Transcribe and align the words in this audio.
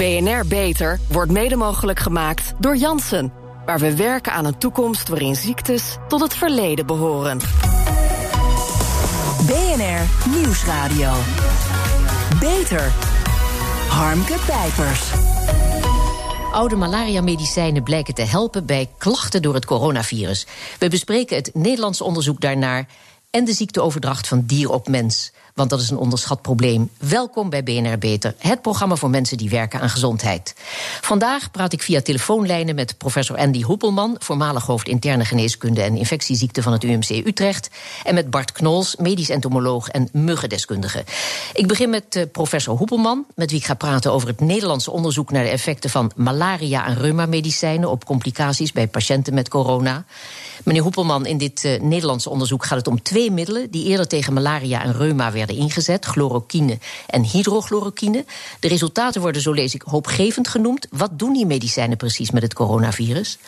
BNR 0.00 0.46
Beter 0.46 1.00
wordt 1.08 1.30
mede 1.30 1.56
mogelijk 1.56 1.98
gemaakt 1.98 2.52
door 2.58 2.76
Janssen. 2.76 3.32
Waar 3.66 3.78
we 3.78 3.96
werken 3.96 4.32
aan 4.32 4.44
een 4.44 4.58
toekomst 4.58 5.08
waarin 5.08 5.36
ziektes 5.36 5.96
tot 6.08 6.20
het 6.20 6.34
verleden 6.34 6.86
behoren. 6.86 7.38
BNR 9.46 10.30
Nieuwsradio. 10.36 11.12
Beter. 12.40 12.92
Harmke 13.88 14.36
Pijpers. 14.46 15.10
Oude 16.52 16.76
malaria-medicijnen 16.76 17.82
blijken 17.82 18.14
te 18.14 18.22
helpen 18.22 18.66
bij 18.66 18.90
klachten 18.98 19.42
door 19.42 19.54
het 19.54 19.64
coronavirus. 19.64 20.46
We 20.78 20.88
bespreken 20.88 21.36
het 21.36 21.50
Nederlandse 21.54 22.04
onderzoek 22.04 22.40
daarnaar 22.40 22.88
en 23.30 23.44
de 23.44 23.52
ziekteoverdracht 23.52 24.28
van 24.28 24.42
dier 24.46 24.70
op 24.70 24.88
mens 24.88 25.32
want 25.54 25.70
dat 25.70 25.80
is 25.80 25.90
een 25.90 25.96
onderschat 25.96 26.42
probleem. 26.42 26.90
Welkom 26.98 27.50
bij 27.50 27.62
BNR 27.62 27.98
Beter, 27.98 28.34
het 28.38 28.62
programma 28.62 28.96
voor 28.96 29.10
mensen 29.10 29.36
die 29.36 29.50
werken 29.50 29.80
aan 29.80 29.90
gezondheid. 29.90 30.54
Vandaag 31.00 31.50
praat 31.50 31.72
ik 31.72 31.82
via 31.82 32.00
telefoonlijnen 32.00 32.74
met 32.74 32.98
professor 32.98 33.36
Andy 33.36 33.62
Hoepelman, 33.62 34.16
voormalig 34.18 34.66
hoofd 34.66 34.88
interne 34.88 35.24
geneeskunde 35.24 35.82
en 35.82 35.96
infectieziekten 35.96 36.62
van 36.62 36.72
het 36.72 36.84
UMC 36.84 37.08
Utrecht, 37.08 37.70
en 38.04 38.14
met 38.14 38.30
Bart 38.30 38.52
Knols, 38.52 38.96
medisch 38.96 39.28
entomoloog 39.28 39.88
en 39.88 40.08
muggendeskundige. 40.12 41.04
Ik 41.52 41.66
begin 41.66 41.90
met 41.90 42.16
uh, 42.16 42.22
professor 42.32 42.76
Hoepelman, 42.76 43.26
met 43.34 43.50
wie 43.50 43.60
ik 43.60 43.66
ga 43.66 43.74
praten 43.74 44.12
over 44.12 44.28
het 44.28 44.40
Nederlandse 44.40 44.90
onderzoek 44.90 45.30
naar 45.30 45.44
de 45.44 45.50
effecten 45.50 45.90
van 45.90 46.12
malaria- 46.16 46.86
en 46.86 46.96
reuma-medicijnen 46.96 47.90
op 47.90 48.04
complicaties 48.04 48.72
bij 48.72 48.88
patiënten 48.88 49.34
met 49.34 49.48
corona. 49.48 50.04
Meneer 50.64 50.82
Hoepelman, 50.82 51.26
in 51.26 51.38
dit 51.38 51.64
uh, 51.64 51.80
Nederlandse 51.80 52.30
onderzoek 52.30 52.64
gaat 52.64 52.78
het 52.78 52.88
om 52.88 53.02
twee 53.02 53.30
middelen 53.30 53.70
die 53.70 53.84
eerder 53.84 54.08
tegen 54.08 54.32
malaria 54.32 54.82
en 54.82 54.92
reuma 54.92 55.30
werden 55.46 55.56
ingezet: 55.56 56.04
chloroquine 56.04 56.78
en 57.06 57.24
hydrochloroquine. 57.24 58.24
De 58.60 58.68
resultaten 58.68 59.20
worden, 59.20 59.42
zo 59.42 59.52
lees 59.52 59.74
ik, 59.74 59.82
hoopgevend 59.82 60.48
genoemd. 60.48 60.86
Wat 60.90 61.18
doen 61.18 61.32
die 61.32 61.46
medicijnen 61.46 61.96
precies 61.96 62.30
met 62.30 62.42
het 62.42 62.54
coronavirus? 62.54 63.38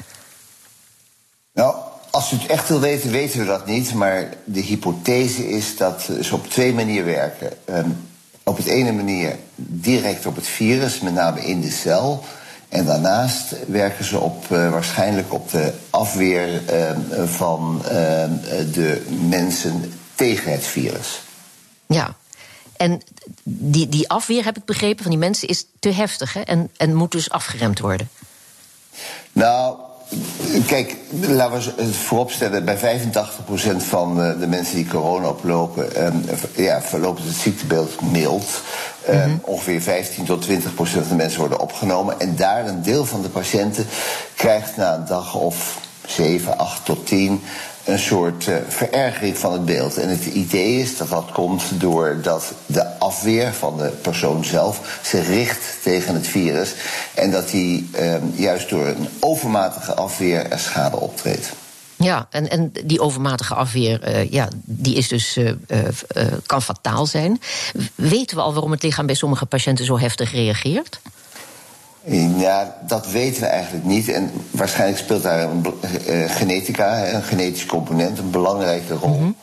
Nou, 1.53 1.75
als 2.11 2.33
u 2.33 2.37
het 2.37 2.47
echt 2.47 2.69
wil 2.69 2.81
weten, 2.81 3.11
weten 3.11 3.39
we 3.39 3.47
dat 3.47 3.67
niet. 3.67 3.95
Maar 3.95 4.29
de 4.45 4.61
hypothese 4.61 5.49
is 5.49 5.77
dat 5.77 6.09
ze 6.23 6.35
op 6.35 6.49
twee 6.49 6.73
manieren 6.73 7.07
werken. 7.07 7.53
Um, 7.71 7.97
op 8.45 8.57
het 8.57 8.67
ene 8.67 8.93
manier 8.93 9.37
direct 9.57 10.27
op 10.27 10.37
het 10.37 10.47
virus, 10.47 11.01
met 11.01 11.15
name 11.15 11.45
in 11.45 11.61
de 11.61 11.71
cel. 11.71 12.25
En 12.69 12.85
daarnaast 12.85 13.55
werken 13.67 14.05
ze 14.05 14.19
op, 14.19 14.45
uh, 14.53 14.71
waarschijnlijk 14.71 15.33
op 15.33 15.51
de 15.51 15.73
afweer 15.91 16.49
uh, 16.49 16.91
van 17.27 17.83
uh, 17.85 17.91
de 18.73 19.03
mensen 19.29 19.93
tegen 20.15 20.53
het 20.53 20.65
virus. 20.65 21.23
Ja, 21.93 22.17
en 22.77 23.01
die, 23.43 23.89
die 23.89 24.09
afweer, 24.09 24.45
heb 24.45 24.57
ik 24.57 24.65
begrepen, 24.65 25.03
van 25.03 25.11
die 25.11 25.21
mensen 25.21 25.49
is 25.49 25.67
te 25.79 25.93
heftig 25.93 26.33
hè? 26.33 26.41
En, 26.41 26.71
en 26.77 26.95
moet 26.95 27.13
dus 27.13 27.31
afgeremd 27.31 27.79
worden. 27.79 28.09
Nou, 29.33 29.77
Kijk, 30.67 30.97
laten 31.11 31.75
we 31.77 31.83
het 31.83 31.97
vooropstellen, 31.97 32.65
bij 32.65 32.79
85% 32.79 33.77
van 33.77 34.17
de 34.17 34.47
mensen 34.47 34.75
die 34.75 34.87
corona 34.87 35.29
oplopen, 35.29 36.07
um, 36.07 36.25
ja, 36.55 36.83
verloopt 36.83 37.25
het 37.25 37.37
ziektebeeld 37.37 38.01
mild. 38.01 38.63
Mm 39.09 39.21
-hmm. 39.21 39.41
Ongeveer 39.43 39.83
15 39.83 40.25
tot 40.25 40.43
20 40.43 40.75
procent 40.75 41.07
van 41.07 41.17
de 41.17 41.23
mensen 41.23 41.41
worden 41.41 41.61
opgenomen. 41.61 42.21
En 42.21 42.37
daar 42.37 42.67
een 42.67 42.83
deel 42.83 43.05
van 43.05 43.23
de 43.23 43.29
patiënten 43.29 43.87
krijgt 44.35 44.77
na 44.77 44.95
een 44.95 45.07
dag 45.07 45.35
of 45.35 45.79
7, 46.07 46.59
8 46.59 46.85
tot 46.85 47.07
10 47.07 47.43
een 47.85 47.99
soort 47.99 48.47
uh, 48.47 48.57
verergering 48.69 49.39
van 49.39 49.53
het 49.53 49.65
beeld. 49.65 49.97
En 49.97 50.09
het 50.09 50.25
idee 50.25 50.81
is 50.81 50.97
dat 50.97 51.09
dat 51.09 51.31
komt 51.33 51.63
doordat 51.81 52.53
de 52.67 52.99
afweer 52.99 53.53
van 53.53 53.79
de 53.79 53.89
persoon 53.89 54.45
zelf 54.45 55.01
zich 55.03 55.27
richt 55.27 55.83
tegen 55.83 56.15
het 56.15 56.27
virus. 56.27 56.75
En 57.15 57.31
dat 57.31 57.51
die 57.51 57.91
uh, 58.01 58.15
juist 58.35 58.69
door 58.69 58.87
een 58.87 59.09
overmatige 59.21 59.95
afweer 59.95 60.51
er 60.51 60.59
schade 60.59 60.97
optreedt. 60.97 61.53
Ja, 61.97 62.27
en, 62.31 62.51
en 62.51 62.73
die 62.85 63.01
overmatige 63.01 63.55
afweer, 63.55 64.09
uh, 64.09 64.31
ja, 64.31 64.49
die 64.65 64.95
is 64.95 65.09
dus, 65.09 65.37
uh, 65.37 65.51
kan 66.47 66.63
fataal 66.63 67.07
zijn. 67.07 67.41
Weten 67.95 68.37
we 68.37 68.43
al 68.43 68.53
waarom 68.53 68.71
het 68.71 68.83
lichaam 68.83 69.07
bij 69.07 69.15
sommige 69.15 69.47
patiënten 69.47 69.85
zo 69.85 69.99
heftig 69.99 70.33
reageert? 70.33 71.01
Ja, 72.37 72.77
dat 72.87 73.11
weten 73.11 73.41
we 73.41 73.47
eigenlijk 73.47 73.85
niet. 73.85 74.09
En 74.09 74.31
waarschijnlijk 74.51 74.99
speelt 74.99 75.23
daar 75.23 75.43
een, 75.43 75.67
uh, 76.09 76.31
genetica, 76.31 77.09
een 77.09 77.23
genetische 77.23 77.67
component, 77.67 78.19
een 78.19 78.31
belangrijke 78.31 78.95
rol. 78.95 79.09
Mm 79.09 79.19
-hmm. 79.19 79.37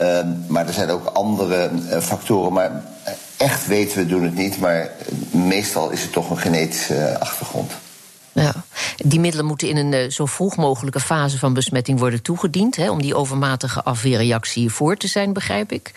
uh, 0.00 0.18
maar 0.46 0.66
er 0.66 0.72
zijn 0.72 0.90
ook 0.90 1.06
andere 1.06 1.70
uh, 1.70 1.98
factoren. 1.98 2.52
Maar 2.52 2.84
echt 3.36 3.66
weten 3.66 3.98
we 3.98 4.06
doen 4.06 4.22
het 4.22 4.34
niet. 4.34 4.58
Maar 4.58 4.90
meestal 5.30 5.90
is 5.90 6.02
het 6.02 6.12
toch 6.12 6.30
een 6.30 6.38
genetische 6.38 7.16
achtergrond. 7.18 7.72
Ja, 8.32 8.64
die 8.96 9.20
middelen 9.20 9.46
moeten 9.46 9.68
in 9.68 9.76
een 9.76 9.92
uh, 9.92 10.10
zo 10.10 10.26
vroeg 10.26 10.56
mogelijke 10.56 11.00
fase 11.00 11.38
van 11.38 11.54
besmetting 11.54 11.98
worden 11.98 12.22
toegediend. 12.22 12.88
Om 12.88 13.02
die 13.02 13.14
overmatige 13.14 13.82
afweerreactie 13.82 14.70
voor 14.70 14.96
te 14.96 15.08
zijn, 15.08 15.32
begrijp 15.32 15.72
ik. 15.72 15.92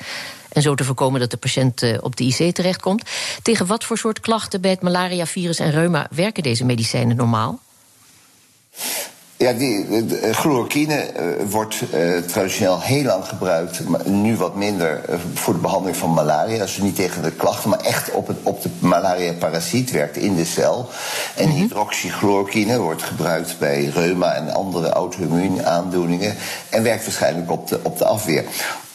En 0.50 0.62
zo 0.62 0.76
te 0.76 0.84
voorkomen 0.84 1.20
dat 1.20 1.32
de 1.32 1.38
patiënt 1.38 1.84
uh, 1.84 1.98
op 2.02 2.16
de 2.16 2.24
IC 2.24 2.56
terechtkomt. 2.56 3.10
Tegen 3.42 3.66
wat 3.66 3.84
voor 3.84 3.98
soort 3.98 4.20
klachten 4.20 4.62
bij 4.62 4.72
het 4.72 4.82
malaria-virus 4.82 5.60
en 5.60 5.72
reuma 5.72 6.08
werken 6.12 6.44
deze 6.44 6.66
medicijnen 6.66 7.16
normaal? 7.16 7.60
Ja, 9.38 9.54
die, 9.54 10.06
de, 10.06 10.34
chloroquine 10.34 11.12
uh, 11.20 11.50
wordt 11.50 11.82
uh, 11.94 12.18
traditioneel 12.18 12.82
heel 12.82 13.04
lang 13.04 13.26
gebruikt, 13.26 13.88
maar 13.88 14.10
nu 14.10 14.36
wat 14.36 14.56
minder 14.56 15.02
uh, 15.10 15.16
voor 15.34 15.54
de 15.54 15.60
behandeling 15.60 15.98
van 15.98 16.14
malaria. 16.14 16.58
Dus 16.58 16.78
niet 16.78 16.96
tegen 16.96 17.24
de 17.24 17.32
klachten, 17.32 17.70
maar 17.70 17.80
echt 17.80 18.12
op, 18.12 18.28
het, 18.28 18.38
op 18.44 18.62
de 18.62 18.70
malaria-parasiet 18.80 19.92
werkt 19.92 20.18
in 20.18 20.36
de 20.36 20.46
cel. 20.46 20.90
En 21.36 21.46
mm 21.46 21.52
-hmm. 21.52 21.62
hydroxychloroquine 21.62 22.80
wordt 22.80 23.04
gebruikt 23.04 23.56
bij 23.60 23.92
reuma 23.94 24.34
en 24.34 24.54
andere 24.54 24.90
auto-immuunaandoeningen 24.90 26.36
en 26.70 26.84
werkt 26.84 27.04
waarschijnlijk 27.04 27.52
op 27.52 27.68
de, 27.68 27.80
op 27.84 27.98
de 27.98 28.06
afweer. 28.06 28.44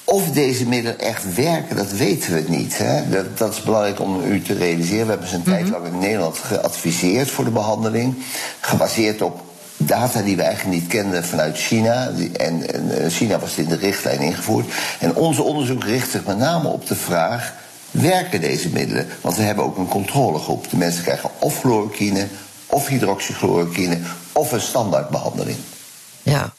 Of 0.05 0.31
deze 0.31 0.69
middelen 0.69 0.99
echt 0.99 1.35
werken, 1.35 1.77
dat 1.77 1.93
weten 1.93 2.35
we 2.35 2.45
niet. 2.49 2.79
Hè? 2.79 3.09
Dat, 3.09 3.39
dat, 3.39 3.53
is 3.53 3.63
belangrijk 3.63 4.01
om 4.01 4.23
u 4.25 4.43
te 4.43 4.55
realiseren. 4.55 5.05
We 5.05 5.11
hebben 5.11 5.29
ze 5.29 5.35
een 5.35 5.43
mm 5.45 5.53
-hmm. 5.53 5.63
tijd 5.63 5.71
lang 5.71 5.87
in 5.87 5.99
Nederland 5.99 6.39
geadviseerd 6.39 7.31
voor 7.31 7.45
de 7.45 7.51
behandeling. 7.51 8.15
Gebaseerd 8.61 9.23
op 9.23 9.49
data 9.87 10.23
die 10.23 10.37
we 10.37 10.43
eigenlijk 10.43 10.81
niet 10.81 10.89
kenden 10.89 11.25
vanuit 11.25 11.57
China. 11.57 12.11
En, 12.37 12.75
en 12.75 13.11
China 13.11 13.39
was 13.39 13.57
in 13.57 13.69
de 13.69 13.77
richtlijn 13.77 14.21
ingevoerd. 14.21 14.73
En 14.99 15.15
onze 15.15 15.43
onderzoek 15.43 15.85
richt 15.85 16.11
zich 16.11 16.25
met 16.25 16.39
name 16.39 16.69
op 16.69 16.87
de 16.87 16.97
vraag: 16.97 17.55
werken 17.91 18.41
deze 18.41 18.69
middelen? 18.69 19.07
Want 19.21 19.37
we 19.37 19.43
hebben 19.43 19.65
ook 19.65 19.77
een 19.77 19.89
controlegroep. 19.89 20.71
De 20.71 20.77
mensen 20.77 21.03
krijgen 21.03 21.31
of 21.39 21.61
chloroquine, 21.61 22.27
of 22.67 22.87
hydroxychloroquine, 22.87 23.99
of 24.33 24.53
een 24.53 24.61
standaardbehandeling. 24.61 25.59
Ja. 26.23 26.53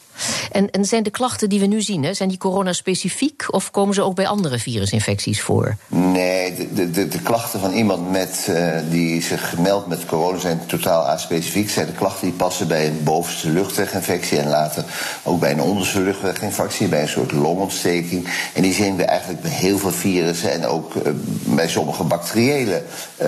En, 0.51 0.71
en 0.71 0.85
zijn 0.85 1.03
de 1.03 1.09
klachten 1.09 1.49
die 1.49 1.59
we 1.59 1.65
nu 1.65 1.81
zien, 1.81 2.03
hè, 2.03 2.13
zijn 2.13 2.29
die 2.29 2.37
corona-specifiek 2.37 3.45
of 3.47 3.71
komen 3.71 3.93
ze 3.93 4.01
ook 4.01 4.15
bij 4.15 4.27
andere 4.27 4.59
virusinfecties 4.59 5.41
voor? 5.41 5.75
Nee, 5.87 6.69
de, 6.73 6.91
de, 6.91 7.07
de 7.07 7.21
klachten 7.21 7.59
van 7.59 7.73
iemand 7.73 8.11
met, 8.11 8.47
uh, 8.49 8.77
die 8.89 9.21
zich 9.21 9.49
gemeld 9.49 9.87
met 9.87 10.05
corona 10.05 10.39
zijn 10.39 10.61
totaal 10.65 11.07
aspecifiek. 11.07 11.69
Zijn 11.69 11.85
de 11.85 11.93
klachten 11.93 12.27
die 12.27 12.37
passen 12.37 12.67
bij 12.67 12.87
een 12.87 13.03
bovenste 13.03 13.49
luchtweginfectie 13.49 14.39
en 14.39 14.47
later 14.47 14.85
ook 15.23 15.39
bij 15.39 15.51
een 15.51 15.61
onderste 15.61 15.99
luchtweginfectie, 15.99 16.87
bij 16.87 17.01
een 17.01 17.07
soort 17.07 17.31
longontsteking. 17.31 18.27
En 18.53 18.61
die 18.61 18.73
zien 18.73 18.95
we 18.95 19.03
eigenlijk 19.03 19.41
bij 19.41 19.51
heel 19.51 19.77
veel 19.77 19.91
virussen 19.91 20.51
en 20.51 20.65
ook 20.65 20.95
uh, 20.95 21.01
bij 21.45 21.67
sommige 21.67 22.03
bacteriële 22.03 22.83
uh, 23.21 23.27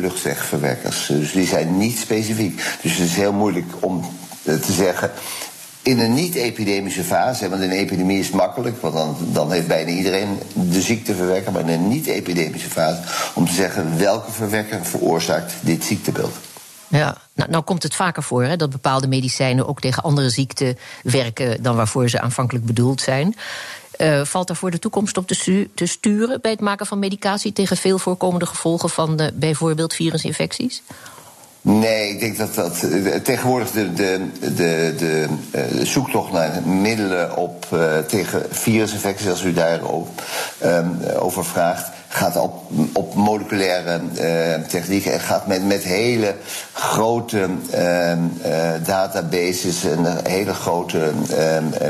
luchtwegverwekkers. 0.00 1.06
Dus 1.06 1.32
die 1.32 1.46
zijn 1.46 1.76
niet 1.76 1.98
specifiek. 1.98 2.62
Dus 2.82 2.96
het 2.96 3.08
is 3.08 3.14
heel 3.14 3.32
moeilijk 3.32 3.72
om 3.80 4.04
te 4.42 4.72
zeggen 4.72 5.10
in 5.90 5.98
een 5.98 6.14
niet-epidemische 6.14 7.04
fase, 7.04 7.48
want 7.48 7.62
een 7.62 7.70
epidemie 7.70 8.18
is 8.18 8.30
makkelijk, 8.30 8.80
want 8.80 8.94
dan, 8.94 9.16
dan 9.32 9.52
heeft 9.52 9.66
bijna 9.66 9.90
iedereen 9.90 10.38
de 10.54 10.80
ziekte 10.80 11.14
verwekken, 11.14 11.52
maar 11.52 11.62
in 11.62 11.68
een 11.68 11.88
niet-epidemische 11.88 12.70
fase, 12.70 13.00
om 13.34 13.46
te 13.46 13.52
zeggen 13.52 13.98
welke 13.98 14.32
verwekker 14.32 14.84
veroorzaakt 14.84 15.54
dit 15.60 15.84
ziektebeeld. 15.84 16.34
Ja, 16.88 17.16
nou, 17.34 17.50
nou 17.50 17.64
komt 17.64 17.82
het 17.82 17.94
vaker 17.94 18.22
voor 18.22 18.44
hè, 18.44 18.56
dat 18.56 18.70
bepaalde 18.70 19.06
medicijnen 19.06 19.68
ook 19.68 19.80
tegen 19.80 20.02
andere 20.02 20.30
ziekten 20.30 20.78
werken 21.02 21.62
dan 21.62 21.76
waarvoor 21.76 22.08
ze 22.08 22.20
aanvankelijk 22.20 22.66
bedoeld 22.66 23.00
zijn. 23.00 23.36
Uh, 23.98 24.24
valt 24.24 24.48
er 24.48 24.56
voor 24.56 24.70
de 24.70 24.78
toekomst 24.78 25.16
op 25.16 25.26
te, 25.26 25.86
sturen 25.86 26.40
bij 26.40 26.50
het 26.50 26.60
maken 26.60 26.86
van 26.86 26.98
medicatie 26.98 27.52
tegen 27.52 27.76
veel 27.76 27.98
voorkomende 27.98 28.46
gevolgen 28.46 28.90
van 28.90 29.20
uh, 29.20 29.26
bijvoorbeeld 29.34 29.94
virusinfecties? 29.94 30.82
Nee, 31.62 32.10
ik 32.10 32.20
denk 32.20 32.38
dat 32.38 32.54
dat 32.54 32.84
tegenwoordig 33.24 33.70
de, 33.70 33.92
de, 33.92 34.20
de, 34.40 34.94
de 34.98 35.26
uh, 35.54 35.84
zoektocht 35.84 36.32
naar 36.32 36.62
middelen 36.68 37.36
op, 37.36 37.66
uh, 37.72 37.98
tegen 37.98 38.46
virusinfecties, 38.50 39.28
als 39.28 39.42
u 39.42 39.52
daarover 39.52 40.12
over 41.18 41.44
vraagt, 41.44 41.90
gaat 42.08 42.36
op, 42.36 42.54
op 42.92 43.14
moleculaire 43.14 44.00
technieken 44.68 45.12
en 45.12 45.20
gaat 45.20 45.46
met, 45.46 45.66
met 45.66 45.82
hele 45.82 46.34
grote 46.72 47.48
uh, 47.74 48.12
databases 48.84 49.84
en 49.84 50.26
hele 50.28 50.54
grote 50.54 51.12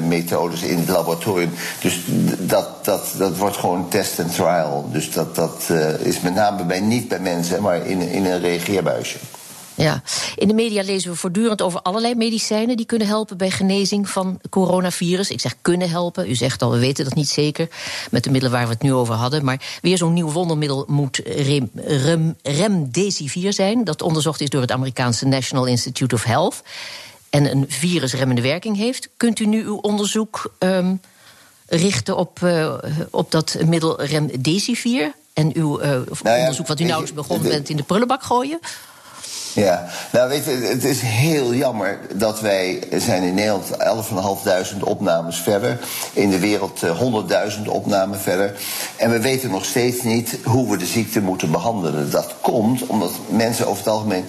methodes 0.09 0.63
in 0.63 0.79
het 0.79 0.89
laboratorium. 0.89 1.51
Dus 1.81 2.01
dat, 2.39 2.85
dat, 2.85 3.07
dat 3.19 3.37
wordt 3.37 3.57
gewoon 3.57 3.89
test 3.89 4.19
en 4.19 4.31
trial. 4.31 4.89
Dus 4.93 5.13
dat, 5.13 5.35
dat 5.35 5.71
is 5.99 6.21
met 6.21 6.35
name 6.35 6.65
bij, 6.65 6.81
niet 6.81 7.09
bij 7.09 7.21
mensen, 7.21 7.63
maar 7.63 7.87
in, 7.87 8.01
in 8.01 8.25
een 8.25 8.41
reageerbuisje. 8.41 9.19
Ja, 9.81 10.03
in 10.37 10.49
de 10.49 10.55
media 10.55 10.83
lezen 10.83 11.11
we 11.11 11.17
voortdurend 11.17 11.63
over 11.63 11.83
allerlei 11.83 12.15
medicijnen 12.15 12.77
die 12.77 12.87
kunnen 12.87 13.07
helpen 13.07 13.37
bij 13.37 13.51
genezing 13.51 14.09
van 14.09 14.41
coronavirus. 14.51 15.31
Ik 15.31 15.41
zeg 15.41 15.55
kunnen 15.63 15.91
helpen. 15.91 16.31
U 16.31 16.35
zegt 16.35 16.63
al, 16.63 16.71
we 16.71 16.79
weten 16.79 17.05
dat 17.05 17.15
niet 17.15 17.29
zeker 17.29 17.69
met 18.11 18.25
de 18.25 18.31
middelen 18.31 18.57
waar 18.57 18.67
we 18.67 18.73
het 18.73 18.83
nu 18.83 18.93
over 18.93 19.15
hadden. 19.15 19.45
Maar 19.45 19.79
weer 19.83 19.97
zo'n 19.97 20.13
nieuw 20.13 20.31
wondermiddel 20.31 20.85
moet 20.89 21.21
rem, 21.25 21.71
rem, 21.75 22.37
remdesivir 22.43 23.53
zijn. 23.53 23.85
Dat 23.85 24.03
onderzocht 24.03 24.41
is 24.41 24.49
door 24.49 24.61
het 24.61 24.73
Amerikaanse 24.73 25.27
National 25.27 25.67
Institute 25.67 26.15
of 26.15 26.25
Health. 26.25 26.63
En 27.31 27.51
een 27.51 27.65
virusremmende 27.69 28.43
werking 28.43 28.77
heeft. 28.77 29.09
Kunt 29.17 29.39
u 29.39 29.47
nu 29.47 29.65
uw 29.65 29.77
onderzoek 29.77 30.55
um, 30.59 31.01
richten 31.67 32.17
op, 32.17 32.41
uh, 32.43 32.75
op 33.11 33.31
dat 33.31 33.57
middel 33.67 34.03
remdesivir? 34.03 35.13
En 35.33 35.57
uw 35.57 35.81
uh, 35.81 35.87
nou 35.87 36.07
ja, 36.23 36.39
onderzoek 36.39 36.67
wat 36.67 36.81
u 36.81 36.85
nauwelijks 36.85 37.17
begonnen 37.17 37.49
bent 37.49 37.69
in 37.69 37.77
de 37.77 37.83
prullenbak 37.83 38.23
gooien? 38.23 38.59
Ja, 39.55 39.87
nou 40.13 40.29
weet 40.29 40.45
je, 40.45 40.51
het 40.51 40.85
is 40.85 41.01
heel 41.01 41.55
jammer 41.55 41.99
dat 42.15 42.41
wij 42.41 42.83
zijn 42.97 43.23
in 43.23 43.35
Nederland 43.35 43.67
11.500 44.75 44.79
opnames 44.81 45.37
verder. 45.37 45.79
In 46.13 46.31
de 46.31 46.39
wereld 46.39 46.81
100.000 47.59 47.63
opnamen 47.69 48.21
verder. 48.21 48.61
En 48.97 49.11
we 49.11 49.21
weten 49.21 49.51
nog 49.51 49.65
steeds 49.65 50.03
niet 50.03 50.39
hoe 50.45 50.71
we 50.71 50.77
de 50.77 50.87
ziekte 50.87 51.21
moeten 51.21 51.51
behandelen. 51.51 52.11
Dat 52.11 52.35
komt 52.41 52.87
omdat 52.87 53.13
mensen 53.29 53.67
over 53.67 53.85
het 53.85 53.93
algemeen 53.93 54.25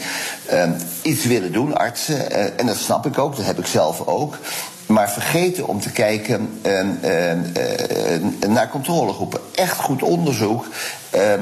uh, 0.54 0.70
iets 1.02 1.26
willen 1.26 1.52
doen, 1.52 1.78
artsen. 1.78 2.32
Uh, 2.32 2.60
en 2.60 2.66
dat 2.66 2.78
snap 2.78 3.06
ik 3.06 3.18
ook, 3.18 3.36
dat 3.36 3.46
heb 3.46 3.60
ik 3.60 3.66
zelf 3.66 4.08
ook 4.08 4.38
maar 4.92 5.12
vergeten 5.12 5.68
om 5.68 5.80
te 5.80 5.92
kijken 5.92 6.50
uh, 6.66 6.80
uh, 7.04 7.32
uh, 7.32 8.50
naar 8.50 8.70
controlegroepen. 8.70 9.40
Echt 9.56 9.78
goed 9.78 10.04
onderzoek. 10.04 10.66
Ehm, 11.10 11.42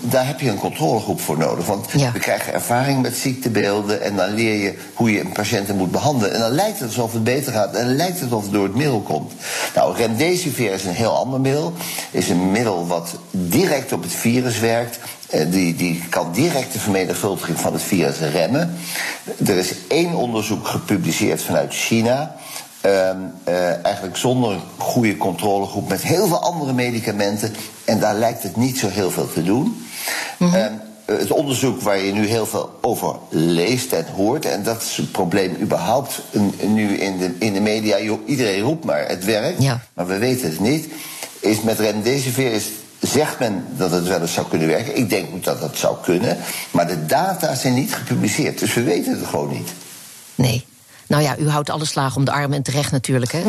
daar 0.00 0.26
heb 0.26 0.40
je 0.40 0.48
een 0.48 0.58
controlegroep 0.58 1.20
voor 1.20 1.38
nodig. 1.38 1.66
Want 1.66 1.86
ja. 1.96 2.12
we 2.12 2.18
krijgen 2.18 2.52
ervaring 2.52 3.02
met 3.02 3.16
ziektebeelden 3.16 4.02
en 4.02 4.16
dan 4.16 4.34
leer 4.34 4.54
je 4.54 4.74
hoe 4.94 5.12
je 5.12 5.20
een 5.20 5.32
patiënt 5.32 5.76
moet 5.76 5.90
behandelen. 5.90 6.34
En 6.34 6.40
dan 6.40 6.50
lijkt 6.50 6.78
het 6.78 6.88
alsof 6.88 7.12
het 7.12 7.24
beter 7.24 7.52
gaat 7.52 7.74
en 7.74 7.86
dan 7.86 7.96
lijkt 7.96 8.20
het 8.20 8.30
alsof 8.30 8.42
het 8.42 8.52
door 8.52 8.64
het 8.64 8.74
middel 8.74 9.00
komt. 9.00 9.32
Nou, 9.74 9.96
remdesivir 9.96 10.72
is 10.72 10.84
een 10.84 10.94
heel 10.94 11.16
ander 11.16 11.40
middel. 11.40 11.72
Is 12.10 12.28
een 12.28 12.50
middel 12.50 12.86
wat 12.86 13.14
direct 13.30 13.92
op 13.92 14.02
het 14.02 14.12
virus 14.12 14.58
werkt. 14.58 14.98
Die, 15.48 15.74
die 15.74 16.02
kan 16.08 16.32
direct 16.32 16.72
de 16.72 16.78
vermenigvuldiging 16.78 17.60
van 17.60 17.72
het 17.72 17.82
virus 17.82 18.18
remmen. 18.18 18.74
Er 19.46 19.56
is 19.56 19.74
één 19.88 20.14
onderzoek 20.14 20.66
gepubliceerd 20.66 21.42
vanuit 21.42 21.74
China. 21.74 22.36
Um, 22.86 23.32
uh, 23.48 23.84
eigenlijk 23.84 24.16
zonder 24.16 24.58
goede 24.78 25.16
controlegroep 25.16 25.88
met 25.88 26.02
heel 26.02 26.26
veel 26.26 26.42
andere 26.42 26.72
medicamenten. 26.72 27.54
En 27.84 28.00
daar 28.00 28.14
lijkt 28.14 28.42
het 28.42 28.56
niet 28.56 28.78
zo 28.78 28.88
heel 28.88 29.10
veel 29.10 29.32
te 29.32 29.42
doen. 29.42 29.86
Mm 30.38 30.48
-hmm. 30.48 30.54
um, 30.54 30.80
het 31.04 31.30
onderzoek 31.30 31.80
waar 31.80 31.98
je 31.98 32.12
nu 32.12 32.26
heel 32.26 32.46
veel 32.46 32.78
over 32.80 33.16
leest 33.28 33.92
en 33.92 34.06
hoort, 34.16 34.44
en 34.44 34.62
dat 34.62 34.82
is 34.82 34.96
het 34.96 35.12
probleem 35.12 35.56
überhaupt 35.60 36.22
nu 36.66 36.96
in 36.96 37.18
de, 37.18 37.34
in 37.38 37.52
de 37.52 37.60
media. 37.60 37.98
Iedereen 38.26 38.62
roept 38.62 38.84
maar, 38.84 39.08
het 39.08 39.24
werkt, 39.24 39.62
ja. 39.62 39.80
maar 39.94 40.06
we 40.06 40.18
weten 40.18 40.50
het 40.50 40.60
niet. 40.60 40.88
Is 41.40 41.60
met 41.60 41.78
remdesivir 41.78 42.52
is, 42.52 42.68
zegt 43.00 43.38
men 43.38 43.64
dat 43.76 43.90
het 43.90 44.06
wel 44.06 44.20
eens 44.20 44.32
zou 44.32 44.48
kunnen 44.48 44.68
werken. 44.68 44.96
Ik 44.96 45.10
denk 45.10 45.28
ook 45.34 45.44
dat 45.44 45.60
dat 45.60 45.76
zou 45.76 45.96
kunnen, 46.02 46.36
maar 46.70 46.86
de 46.86 47.06
data 47.06 47.54
zijn 47.54 47.74
niet 47.74 47.94
gepubliceerd, 47.94 48.58
dus 48.58 48.74
we 48.74 48.82
weten 48.82 49.18
het 49.18 49.26
gewoon 49.26 49.52
niet. 49.52 49.70
Nee. 50.34 50.64
Nou 51.12 51.24
ja, 51.24 51.36
u 51.38 51.48
houdt 51.48 51.70
alle 51.70 51.84
slagen 51.84 52.16
om 52.16 52.24
de 52.24 52.30
armen 52.30 52.56
en 52.56 52.62
terecht 52.62 52.92
natuurlijk, 52.92 53.32
hè? 53.32 53.42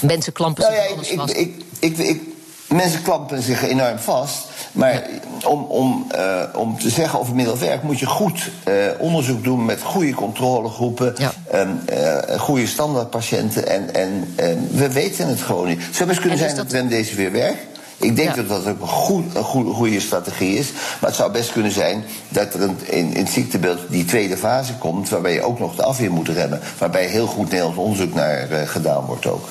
Mensen 0.00 0.32
klampen 0.32 0.64
zich 0.64 0.72
nou 0.72 0.88
ja, 0.88 0.94
alles 0.94 1.08
vast. 1.08 1.36
Ik, 1.36 1.62
ik, 1.78 1.98
ik, 1.98 2.20
mensen 2.68 3.02
klampen 3.02 3.42
zich 3.42 3.62
enorm 3.62 3.98
vast. 3.98 4.44
Maar 4.72 4.92
ja. 4.92 5.48
om, 5.48 5.64
om, 5.64 6.06
uh, 6.14 6.42
om 6.54 6.78
te 6.78 6.90
zeggen 6.90 7.18
of 7.18 7.26
het 7.26 7.34
middel 7.34 7.58
werkt, 7.58 7.82
moet 7.82 7.98
je 7.98 8.06
goed 8.06 8.50
uh, 8.68 8.74
onderzoek 8.98 9.44
doen 9.44 9.64
met 9.64 9.82
goede 9.82 10.14
controlegroepen, 10.14 11.14
ja. 11.16 11.32
um, 11.54 11.80
uh, 11.92 12.38
goede 12.38 12.66
standaardpatiënten. 12.66 13.68
En, 13.68 13.94
en, 13.94 14.32
en 14.36 14.68
we 14.72 14.92
weten 14.92 15.28
het 15.28 15.40
gewoon 15.40 15.66
niet. 15.66 15.86
Het 15.86 15.96
zou 15.96 16.08
best 16.08 16.20
kunnen 16.20 16.38
zijn 16.38 16.56
dat, 16.56 16.70
dat 16.70 16.88
deze 16.88 17.14
weer 17.14 17.32
werkt. 17.32 17.69
Ik 18.00 18.16
denk 18.16 18.28
ja. 18.28 18.34
dat 18.34 18.48
dat 18.48 18.66
ook 18.66 18.80
een, 18.80 18.88
goed, 18.88 19.34
een 19.34 19.44
goede, 19.44 19.70
goede 19.70 20.00
strategie 20.00 20.58
is. 20.58 20.72
Maar 20.72 21.10
het 21.10 21.14
zou 21.14 21.32
best 21.32 21.52
kunnen 21.52 21.72
zijn 21.72 22.04
dat 22.28 22.54
er 22.54 22.62
een, 22.62 22.78
in, 22.86 23.12
in 23.12 23.24
het 23.24 23.32
ziektebeeld 23.32 23.80
die 23.88 24.04
tweede 24.04 24.36
fase 24.36 24.74
komt... 24.74 25.08
waarbij 25.08 25.32
je 25.32 25.42
ook 25.42 25.58
nog 25.58 25.74
de 25.74 25.82
afweer 25.82 26.10
moet 26.10 26.28
remmen. 26.28 26.60
Waarbij 26.78 27.06
heel 27.06 27.26
goed 27.26 27.50
Nederlands 27.50 27.78
onderzoek 27.78 28.14
naar 28.14 28.50
uh, 28.50 28.68
gedaan 28.68 29.04
wordt 29.04 29.26
ook. 29.26 29.48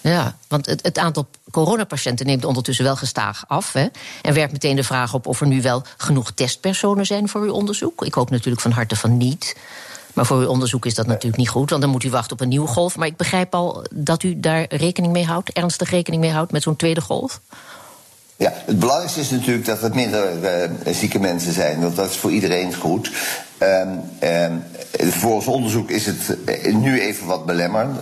Ja, 0.00 0.36
want 0.48 0.66
het, 0.66 0.82
het, 0.82 0.98
aantal 0.98 1.26
coronapatiënten 1.50 2.26
neemt 2.26 2.44
ondertussen 2.44 2.84
wel 2.84 2.96
gestaag 2.96 3.44
af. 3.46 3.72
Hè? 3.72 3.86
En 4.22 4.34
werpt 4.34 4.52
meteen 4.52 4.76
de 4.76 4.84
vraag 4.84 5.14
op 5.14 5.26
of 5.26 5.40
er 5.40 5.46
nu 5.46 5.62
wel 5.62 5.82
genoeg 5.96 6.32
testpersonen 6.32 7.06
zijn 7.06 7.28
voor 7.28 7.40
uw 7.40 7.52
onderzoek. 7.52 8.04
Ik 8.04 8.14
hoop 8.14 8.30
natuurlijk 8.30 8.62
van 8.62 8.70
harte 8.70 8.96
van 8.96 9.16
niet. 9.16 9.56
Maar 10.14 10.26
voor 10.26 10.38
uw 10.38 10.48
onderzoek 10.48 10.86
is 10.86 10.94
dat 10.94 11.06
natuurlijk 11.06 11.36
niet 11.36 11.48
goed, 11.48 11.70
want 11.70 11.82
dan 11.82 11.90
moet 11.90 12.04
u 12.04 12.10
wachten 12.10 12.32
op 12.32 12.40
een 12.40 12.48
nieuwe 12.48 12.68
golf. 12.68 12.96
Maar 12.96 13.06
ik 13.06 13.16
begrijp 13.16 13.54
al 13.54 13.84
dat 13.90 14.22
u 14.22 14.40
daar 14.40 14.66
rekening 14.68 15.12
mee 15.12 15.24
houdt, 15.24 15.50
ernstig 15.50 15.90
rekening 15.90 16.22
mee 16.22 16.32
houdt 16.32 16.52
met 16.52 16.62
zo'n 16.62 16.76
tweede 16.76 17.00
golf. 17.00 17.40
Ja, 18.40 18.52
het 18.64 18.78
belangrijkste 18.78 19.20
is 19.20 19.30
natuurlijk 19.30 19.66
dat 19.66 19.82
er 19.82 19.94
minder 19.94 20.28
uh, 20.86 20.94
zieke 20.94 21.18
mensen 21.18 21.52
zijn, 21.52 21.80
want 21.80 21.96
dat 21.96 22.10
is 22.10 22.16
voor 22.16 22.30
iedereen 22.30 22.74
goed. 22.74 23.10
Um, 23.62 24.62
voor 25.10 25.32
ons 25.32 25.46
onderzoek 25.46 25.90
is 25.90 26.06
het 26.06 26.38
nu 26.72 27.00
even 27.00 27.26
wat 27.26 27.46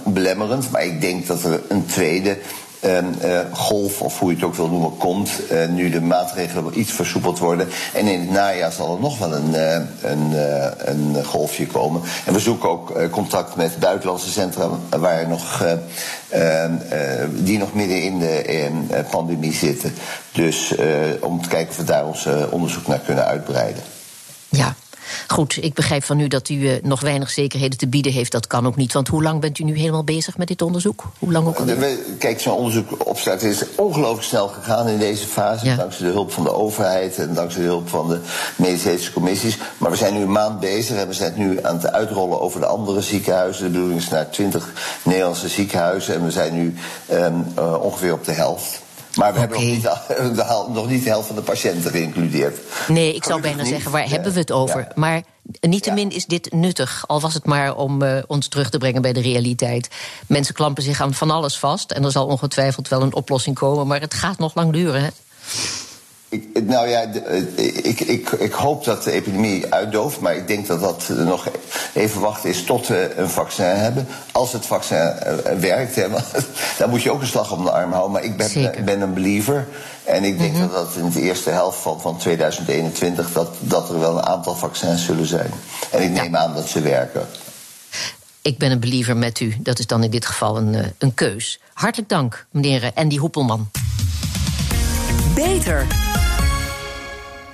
belemmerend, 0.04 0.70
maar 0.70 0.84
ik 0.84 1.00
denk 1.00 1.26
dat 1.26 1.44
er 1.44 1.60
een 1.68 1.86
tweede 1.86 2.38
golf, 3.52 4.00
of 4.00 4.18
hoe 4.18 4.28
je 4.28 4.34
het 4.34 4.44
ook 4.44 4.54
wil 4.54 4.68
noemen, 4.68 4.96
komt. 4.96 5.30
Uh, 5.52 5.66
nu 5.68 5.90
de 5.90 6.00
maatregelen 6.00 6.78
iets 6.78 6.92
versoepeld 6.92 7.38
worden. 7.38 7.68
En 7.94 8.06
in 8.06 8.20
het 8.20 8.30
najaar 8.30 8.72
zal 8.72 8.94
er 8.94 9.00
nog 9.00 9.18
wel 9.18 9.34
een, 9.34 9.54
een, 10.02 10.32
een 10.84 11.24
golfje 11.24 11.66
komen. 11.66 12.02
En 12.24 12.32
we 12.32 12.40
zoeken 12.40 12.68
ook 12.68 13.10
contact 13.10 13.56
met 13.56 13.78
buitenlandse 13.78 14.30
centra 14.30 14.68
waar 14.98 15.28
nog, 15.28 15.64
die 17.30 17.58
nog 17.58 17.74
midden 17.74 18.02
in 18.02 18.18
de 18.18 19.04
pandemie 19.10 19.52
zitten. 19.52 19.94
Dus 20.32 20.74
om 21.20 21.42
te 21.42 21.48
kijken 21.48 21.70
of 21.70 21.76
we 21.76 21.84
daar 21.84 22.06
ons 22.06 22.28
onderzoek 22.50 22.86
naar 22.86 22.98
kunnen 22.98 23.24
uitbreiden. 23.24 23.82
Ja, 24.48 24.74
Goed, 25.26 25.58
ik 25.60 25.74
begrijp 25.74 26.04
van 26.04 26.20
u 26.20 26.28
dat 26.28 26.48
u 26.48 26.54
uh, 26.54 26.72
nog 26.82 27.00
weinig 27.00 27.30
zekerheden 27.30 27.78
te 27.78 27.88
bieden 27.88 28.12
heeft. 28.12 28.32
Dat 28.32 28.46
kan 28.46 28.66
ook 28.66 28.76
niet. 28.76 28.92
Want 28.92 29.08
hoe 29.08 29.22
lang 29.22 29.40
bent 29.40 29.58
u 29.58 29.64
nu 29.64 29.78
helemaal 29.78 30.04
bezig 30.04 30.36
met 30.36 30.48
dit 30.48 30.62
onderzoek? 30.62 31.04
Hoe 31.18 31.32
lang 31.32 31.46
ook 31.46 31.58
alweer? 31.58 31.98
Kijk, 32.18 32.40
zo'n 32.40 32.56
onderzoek 32.56 33.08
opstart 33.08 33.42
is 33.42 33.62
ongelooflijk 33.74 34.22
snel 34.22 34.48
gegaan 34.48 34.88
in 34.88 34.98
deze 34.98 35.26
fase. 35.26 35.64
Ja. 35.64 35.76
Dankzij 35.76 36.06
de 36.06 36.12
hulp 36.12 36.32
van 36.32 36.42
de 36.42 36.52
overheid 36.52 37.18
en 37.18 37.34
dankzij 37.34 37.60
de 37.62 37.66
hulp 37.66 37.88
van 37.88 38.08
de 38.08 38.20
medische 38.56 39.12
commissies. 39.12 39.58
Maar 39.78 39.90
we 39.90 39.96
zijn 39.96 40.14
nu 40.14 40.20
een 40.20 40.32
maand 40.32 40.60
bezig 40.60 40.96
en 40.96 41.08
we 41.08 41.14
zijn 41.14 41.32
nu 41.36 41.64
aan 41.64 41.76
het 41.76 41.92
uitrollen 41.92 42.40
over 42.40 42.60
de 42.60 42.66
andere 42.66 43.00
ziekenhuizen. 43.00 43.64
De 43.64 43.70
bedoeling 43.70 44.00
is 44.00 44.08
naar 44.08 44.30
twintig 44.30 44.72
Nederlandse 45.02 45.48
ziekenhuizen. 45.48 46.14
En 46.14 46.24
we 46.24 46.30
zijn 46.30 46.54
nu 46.54 46.74
um, 47.12 47.44
uh, 47.58 47.82
ongeveer 47.82 48.12
op 48.12 48.24
de 48.24 48.32
helft. 48.32 48.86
Maar 49.18 49.32
we 49.32 49.38
okay. 49.40 49.48
hebben 49.48 49.82
nog 49.82 50.28
niet, 50.28 50.36
de, 50.36 50.66
nog 50.80 50.88
niet 50.88 51.02
de 51.04 51.08
helft 51.08 51.26
van 51.26 51.36
de 51.36 51.42
patiënten 51.42 51.90
geïncludeerd. 51.90 52.58
Nee, 52.88 53.14
ik 53.14 53.24
zou 53.24 53.40
bijna 53.40 53.62
niet. 53.62 53.72
zeggen, 53.72 53.90
waar 53.90 54.02
ja. 54.02 54.08
hebben 54.08 54.32
we 54.32 54.38
het 54.38 54.52
over? 54.52 54.80
Ja. 54.80 54.92
Maar 54.94 55.22
niettemin 55.60 56.10
ja. 56.10 56.16
is 56.16 56.26
dit 56.26 56.52
nuttig, 56.52 57.04
al 57.06 57.20
was 57.20 57.34
het 57.34 57.44
maar 57.44 57.76
om 57.76 58.02
uh, 58.02 58.18
ons 58.26 58.48
terug 58.48 58.70
te 58.70 58.78
brengen 58.78 59.02
bij 59.02 59.12
de 59.12 59.20
realiteit. 59.20 59.88
Mensen 60.26 60.54
klampen 60.54 60.82
zich 60.82 61.00
aan 61.00 61.14
van 61.14 61.30
alles 61.30 61.58
vast 61.58 61.90
en 61.90 62.04
er 62.04 62.10
zal 62.10 62.26
ongetwijfeld 62.26 62.88
wel 62.88 63.02
een 63.02 63.14
oplossing 63.14 63.56
komen, 63.56 63.86
maar 63.86 64.00
het 64.00 64.14
gaat 64.14 64.38
nog 64.38 64.54
lang 64.54 64.72
duren. 64.72 65.02
Hè? 65.02 65.08
Ik, 66.30 66.64
nou 66.64 66.88
ja, 66.88 67.00
ik, 67.56 68.00
ik, 68.00 68.30
ik 68.30 68.52
hoop 68.52 68.84
dat 68.84 69.02
de 69.02 69.12
epidemie 69.12 69.74
uitdooft, 69.74 70.20
maar 70.20 70.36
ik 70.36 70.46
denk 70.46 70.66
dat 70.66 70.80
dat 70.80 71.08
nog 71.08 71.48
even 71.94 72.20
wachten 72.20 72.50
is 72.50 72.64
tot 72.64 72.86
we 72.86 73.12
een 73.16 73.30
vaccin 73.30 73.64
hebben. 73.64 74.08
Als 74.32 74.52
het 74.52 74.66
vaccin 74.66 75.12
werkt, 75.60 75.94
hè, 75.94 76.06
dan 76.78 76.90
moet 76.90 77.02
je 77.02 77.10
ook 77.10 77.20
een 77.20 77.26
slag 77.26 77.52
om 77.52 77.64
de 77.64 77.70
arm 77.70 77.92
houden. 77.92 78.12
Maar 78.12 78.24
ik 78.24 78.36
ben, 78.36 78.84
ben 78.84 79.00
een 79.00 79.14
believer. 79.14 79.66
En 80.04 80.24
ik 80.24 80.38
denk 80.38 80.52
mm 80.52 80.60
-hmm. 80.60 80.70
dat 80.70 80.94
dat 80.94 81.02
in 81.02 81.10
de 81.10 81.20
eerste 81.20 81.50
helft 81.50 81.78
van, 81.78 82.00
van 82.00 82.16
2021 82.16 83.32
dat, 83.32 83.48
dat 83.60 83.88
er 83.88 83.98
wel 83.98 84.18
een 84.18 84.26
aantal 84.26 84.54
vaccins 84.54 85.04
zullen 85.04 85.26
zijn. 85.26 85.50
En 85.90 86.02
ik 86.02 86.10
neem 86.10 86.32
ja. 86.32 86.38
aan 86.38 86.54
dat 86.54 86.68
ze 86.68 86.80
werken. 86.80 87.26
Ik 88.42 88.58
ben 88.58 88.70
een 88.70 88.80
believer 88.80 89.16
met 89.16 89.40
u. 89.40 89.56
Dat 89.60 89.78
is 89.78 89.86
dan 89.86 90.02
in 90.02 90.10
dit 90.10 90.26
geval 90.26 90.56
een, 90.56 90.92
een 90.98 91.14
keus. 91.14 91.60
Hartelijk 91.72 92.08
dank, 92.08 92.46
meneer 92.50 92.90
Andy 92.94 93.16
Hoepelman. 93.16 93.70
Beter. 95.38 95.86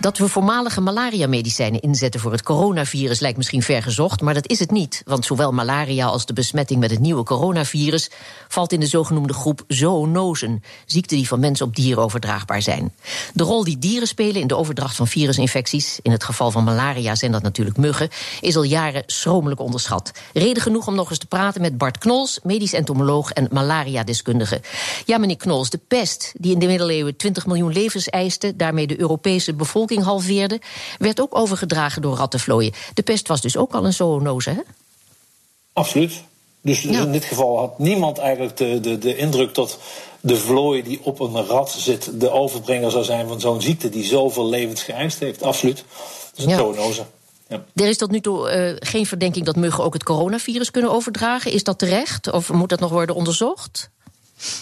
Dat 0.04 0.18
we 0.18 0.28
voormalige 0.28 0.80
malaria-medicijnen 0.80 1.80
inzetten 1.80 2.20
voor 2.20 2.32
het 2.32 2.42
coronavirus 2.42 3.20
lijkt 3.20 3.36
misschien 3.36 3.62
ver 3.62 3.82
gezocht, 3.82 4.20
maar 4.20 4.34
dat 4.34 4.48
is 4.48 4.58
het 4.58 4.70
niet. 4.70 5.02
Want 5.04 5.24
zowel 5.24 5.52
malaria 5.52 6.06
als 6.06 6.26
de 6.26 6.32
besmetting 6.32 6.80
met 6.80 6.90
het 6.90 7.00
nieuwe 7.00 7.22
coronavirus 7.22 8.10
valt 8.48 8.72
in 8.72 8.80
de 8.80 8.86
zogenoemde 8.86 9.32
groep 9.32 9.64
zoonosen, 9.68 10.62
ziekten 10.86 11.16
die 11.16 11.28
van 11.28 11.40
mens 11.40 11.62
op 11.62 11.76
dier 11.76 11.98
overdraagbaar 11.98 12.62
zijn. 12.62 12.94
De 13.32 13.42
rol 13.42 13.64
die 13.64 13.78
dieren 13.78 14.08
spelen 14.08 14.40
in 14.40 14.46
de 14.46 14.56
overdracht 14.56 14.96
van 14.96 15.06
virusinfecties, 15.06 15.98
in 16.02 16.10
het 16.10 16.24
geval 16.24 16.50
van 16.50 16.64
malaria 16.64 17.14
zijn 17.14 17.32
dat 17.32 17.42
natuurlijk 17.42 17.76
muggen, 17.76 18.08
is 18.40 18.56
al 18.56 18.62
jaren 18.62 19.02
schromelijk 19.06 19.60
onderschat. 19.60 20.12
Reden 20.32 20.62
genoeg 20.62 20.86
om 20.86 20.94
nog 20.94 21.10
eens 21.10 21.18
te 21.18 21.26
praten 21.26 21.60
met 21.60 21.78
Bart 21.78 21.98
Knols, 21.98 22.40
medisch 22.42 22.72
entomoloog 22.72 23.30
en 23.30 23.48
malaria-deskundige. 23.50 24.60
Ja, 25.04 25.18
meneer 25.18 25.36
Knols, 25.36 25.70
de 25.70 25.80
pest, 25.88 26.32
die 26.36 26.52
in 26.52 26.58
de 26.58 26.66
middeleeuwen 26.66 27.16
20 27.16 27.46
miljoen 27.46 27.72
levens 27.72 28.08
eiste, 28.08 28.56
daarmee 28.56 28.86
de 28.86 29.00
Europese 29.00 29.54
bevolking 29.54 29.92
halveerde, 30.02 30.60
werd 30.98 31.20
ook 31.20 31.36
overgedragen 31.36 32.02
door 32.02 32.16
rattenvlooien. 32.16 32.72
De 32.94 33.02
pest 33.02 33.28
was 33.28 33.40
dus 33.40 33.56
ook 33.56 33.74
al 33.74 33.84
een 33.84 33.92
zoonose, 33.92 34.50
hè? 34.50 34.60
Absoluut. 35.72 36.22
Dus 36.60 36.84
in 36.84 37.12
dit 37.12 37.24
geval 37.24 37.58
had 37.58 37.78
niemand 37.78 38.18
eigenlijk 38.18 38.56
de, 38.56 38.80
de, 38.80 38.98
de 38.98 39.16
indruk 39.16 39.54
dat 39.54 39.78
de 40.20 40.36
vlooi 40.36 40.82
die 40.82 41.00
op 41.02 41.20
een 41.20 41.46
rat 41.46 41.70
zit 41.70 42.20
de 42.20 42.30
overbrenger 42.30 42.90
zou 42.90 43.04
zijn 43.04 43.28
van 43.28 43.40
zo'n 43.40 43.62
ziekte 43.62 43.88
die 43.88 44.04
zoveel 44.04 44.48
levens 44.48 44.82
geëist 44.82 45.18
heeft. 45.18 45.42
Absoluut. 45.42 45.76
Dat 45.76 46.38
is 46.38 46.44
een 46.44 46.50
ja. 46.50 46.56
zoonose. 46.56 47.04
Ja. 47.48 47.64
Er 47.74 47.88
is 47.88 47.96
tot 47.96 48.10
nu 48.10 48.20
toe 48.20 48.52
uh, 48.52 48.76
geen 48.78 49.06
verdenking 49.06 49.44
dat 49.44 49.56
muggen 49.56 49.84
ook 49.84 49.92
het 49.92 50.02
coronavirus 50.02 50.70
kunnen 50.70 50.90
overdragen. 50.90 51.52
Is 51.52 51.64
dat 51.64 51.78
terecht? 51.78 52.32
Of 52.32 52.52
moet 52.52 52.68
dat 52.68 52.80
nog 52.80 52.90
worden 52.90 53.14
onderzocht? 53.14 53.90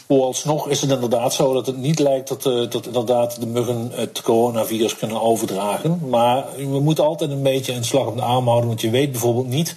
Vooralsnog 0.07 0.69
is 0.69 0.81
het 0.81 0.91
inderdaad 0.91 1.35
zo 1.35 1.53
dat 1.53 1.67
het 1.67 1.77
niet 1.77 1.99
lijkt 1.99 2.29
dat, 2.29 2.47
uh, 2.47 2.71
dat 2.71 2.87
inderdaad 2.87 3.41
de 3.41 3.47
muggen 3.47 3.91
het 3.95 4.23
coronavirus 4.23 4.97
kunnen 4.97 5.23
overdragen. 5.23 6.01
Maar 6.09 6.45
we 6.57 6.81
moeten 6.81 7.05
altijd 7.05 7.31
een 7.31 7.43
beetje 7.43 7.73
een 7.73 7.85
slag 7.85 8.07
op 8.07 8.17
de 8.17 8.23
arm 8.23 8.47
houden, 8.47 8.69
want 8.69 8.81
je 8.81 8.91
weet 8.91 9.11
bijvoorbeeld 9.11 9.49
niet 9.49 9.75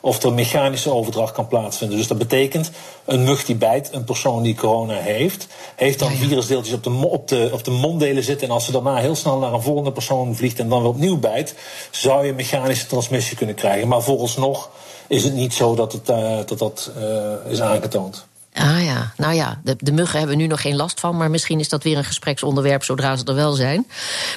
of 0.00 0.22
er 0.22 0.32
mechanische 0.32 0.90
overdracht 0.90 1.32
kan 1.32 1.46
plaatsvinden. 1.46 1.98
Dus 1.98 2.06
dat 2.06 2.18
betekent, 2.18 2.70
een 3.04 3.24
mug 3.24 3.44
die 3.44 3.56
bijt, 3.56 3.88
een 3.92 4.04
persoon 4.04 4.42
die 4.42 4.54
corona 4.54 4.94
heeft, 4.94 5.46
heeft 5.76 5.98
dan 5.98 6.12
virusdeeltjes 6.12 6.74
op 6.74 6.82
de, 6.82 6.90
op, 6.90 7.28
de, 7.28 7.50
op 7.52 7.64
de 7.64 7.70
monddelen 7.70 8.22
zitten. 8.22 8.48
En 8.48 8.54
als 8.54 8.64
ze 8.64 8.72
daarna 8.72 8.96
heel 8.96 9.14
snel 9.14 9.38
naar 9.38 9.52
een 9.52 9.62
volgende 9.62 9.92
persoon 9.92 10.36
vliegt 10.36 10.58
en 10.58 10.68
dan 10.68 10.80
weer 10.80 10.88
opnieuw 10.88 11.18
bijt, 11.18 11.54
zou 11.90 12.26
je 12.26 12.32
mechanische 12.32 12.86
transmissie 12.86 13.36
kunnen 13.36 13.54
krijgen. 13.54 13.88
Maar 13.88 14.02
vooralsnog 14.02 14.70
is 15.06 15.24
het 15.24 15.34
niet 15.34 15.54
zo 15.54 15.74
dat 15.74 15.92
het, 15.92 16.08
uh, 16.10 16.36
dat, 16.46 16.58
dat 16.58 16.90
uh, 16.98 17.52
is 17.52 17.60
aangetoond. 17.60 18.26
Ah 18.58 18.84
ja, 18.84 19.12
nou 19.16 19.34
ja, 19.34 19.60
de, 19.64 19.76
de 19.78 19.92
muggen 19.92 20.18
hebben 20.18 20.36
we 20.36 20.42
nu 20.42 20.48
nog 20.48 20.60
geen 20.60 20.76
last 20.76 21.00
van, 21.00 21.16
maar 21.16 21.30
misschien 21.30 21.60
is 21.60 21.68
dat 21.68 21.82
weer 21.82 21.96
een 21.96 22.04
gespreksonderwerp 22.04 22.84
zodra 22.84 23.16
ze 23.16 23.24
er 23.24 23.34
wel 23.34 23.52
zijn. 23.52 23.86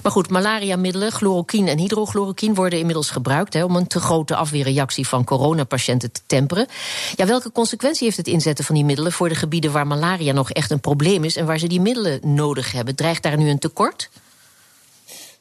Maar 0.04 0.12
goed, 0.12 0.30
malaria-middelen, 0.30 1.12
chloroquine 1.12 1.70
en 1.70 1.78
hydrochloroquine 1.78 2.54
worden 2.54 2.80
inmiddels 2.80 3.10
gebruikt 3.10 3.64
om 3.64 3.76
een 3.76 3.88
te 3.88 4.00
grote 4.00 4.36
afweerreactie 4.36 5.08
van 5.08 5.24
coronapatiënten 5.24 6.12
te 6.12 6.22
temperen. 6.26 6.68
Ja, 7.16 7.26
welke 7.26 7.52
consequentie 7.52 8.06
heeft 8.06 8.18
het 8.18 8.28
inzetten 8.28 8.66
van 8.66 8.76
die 8.76 8.86
middelen 8.86 9.12
voor 9.12 9.30
de 9.30 9.36
gebieden 9.36 9.72
waar 9.72 9.88
malaria 9.88 10.34
nog 10.34 10.52
echt 10.52 10.72
een 10.72 10.80
probleem 10.80 11.24
is 11.24 11.36
en 11.36 11.46
waar 11.46 11.60
ze 11.60 11.68
die 11.68 11.82
middelen 11.82 12.20
nodig 12.24 12.72
hebben? 12.72 12.96
Dreigt 12.96 13.24
daar 13.24 13.38
nu 13.38 13.50
een 13.50 13.60
tekort? 13.60 14.10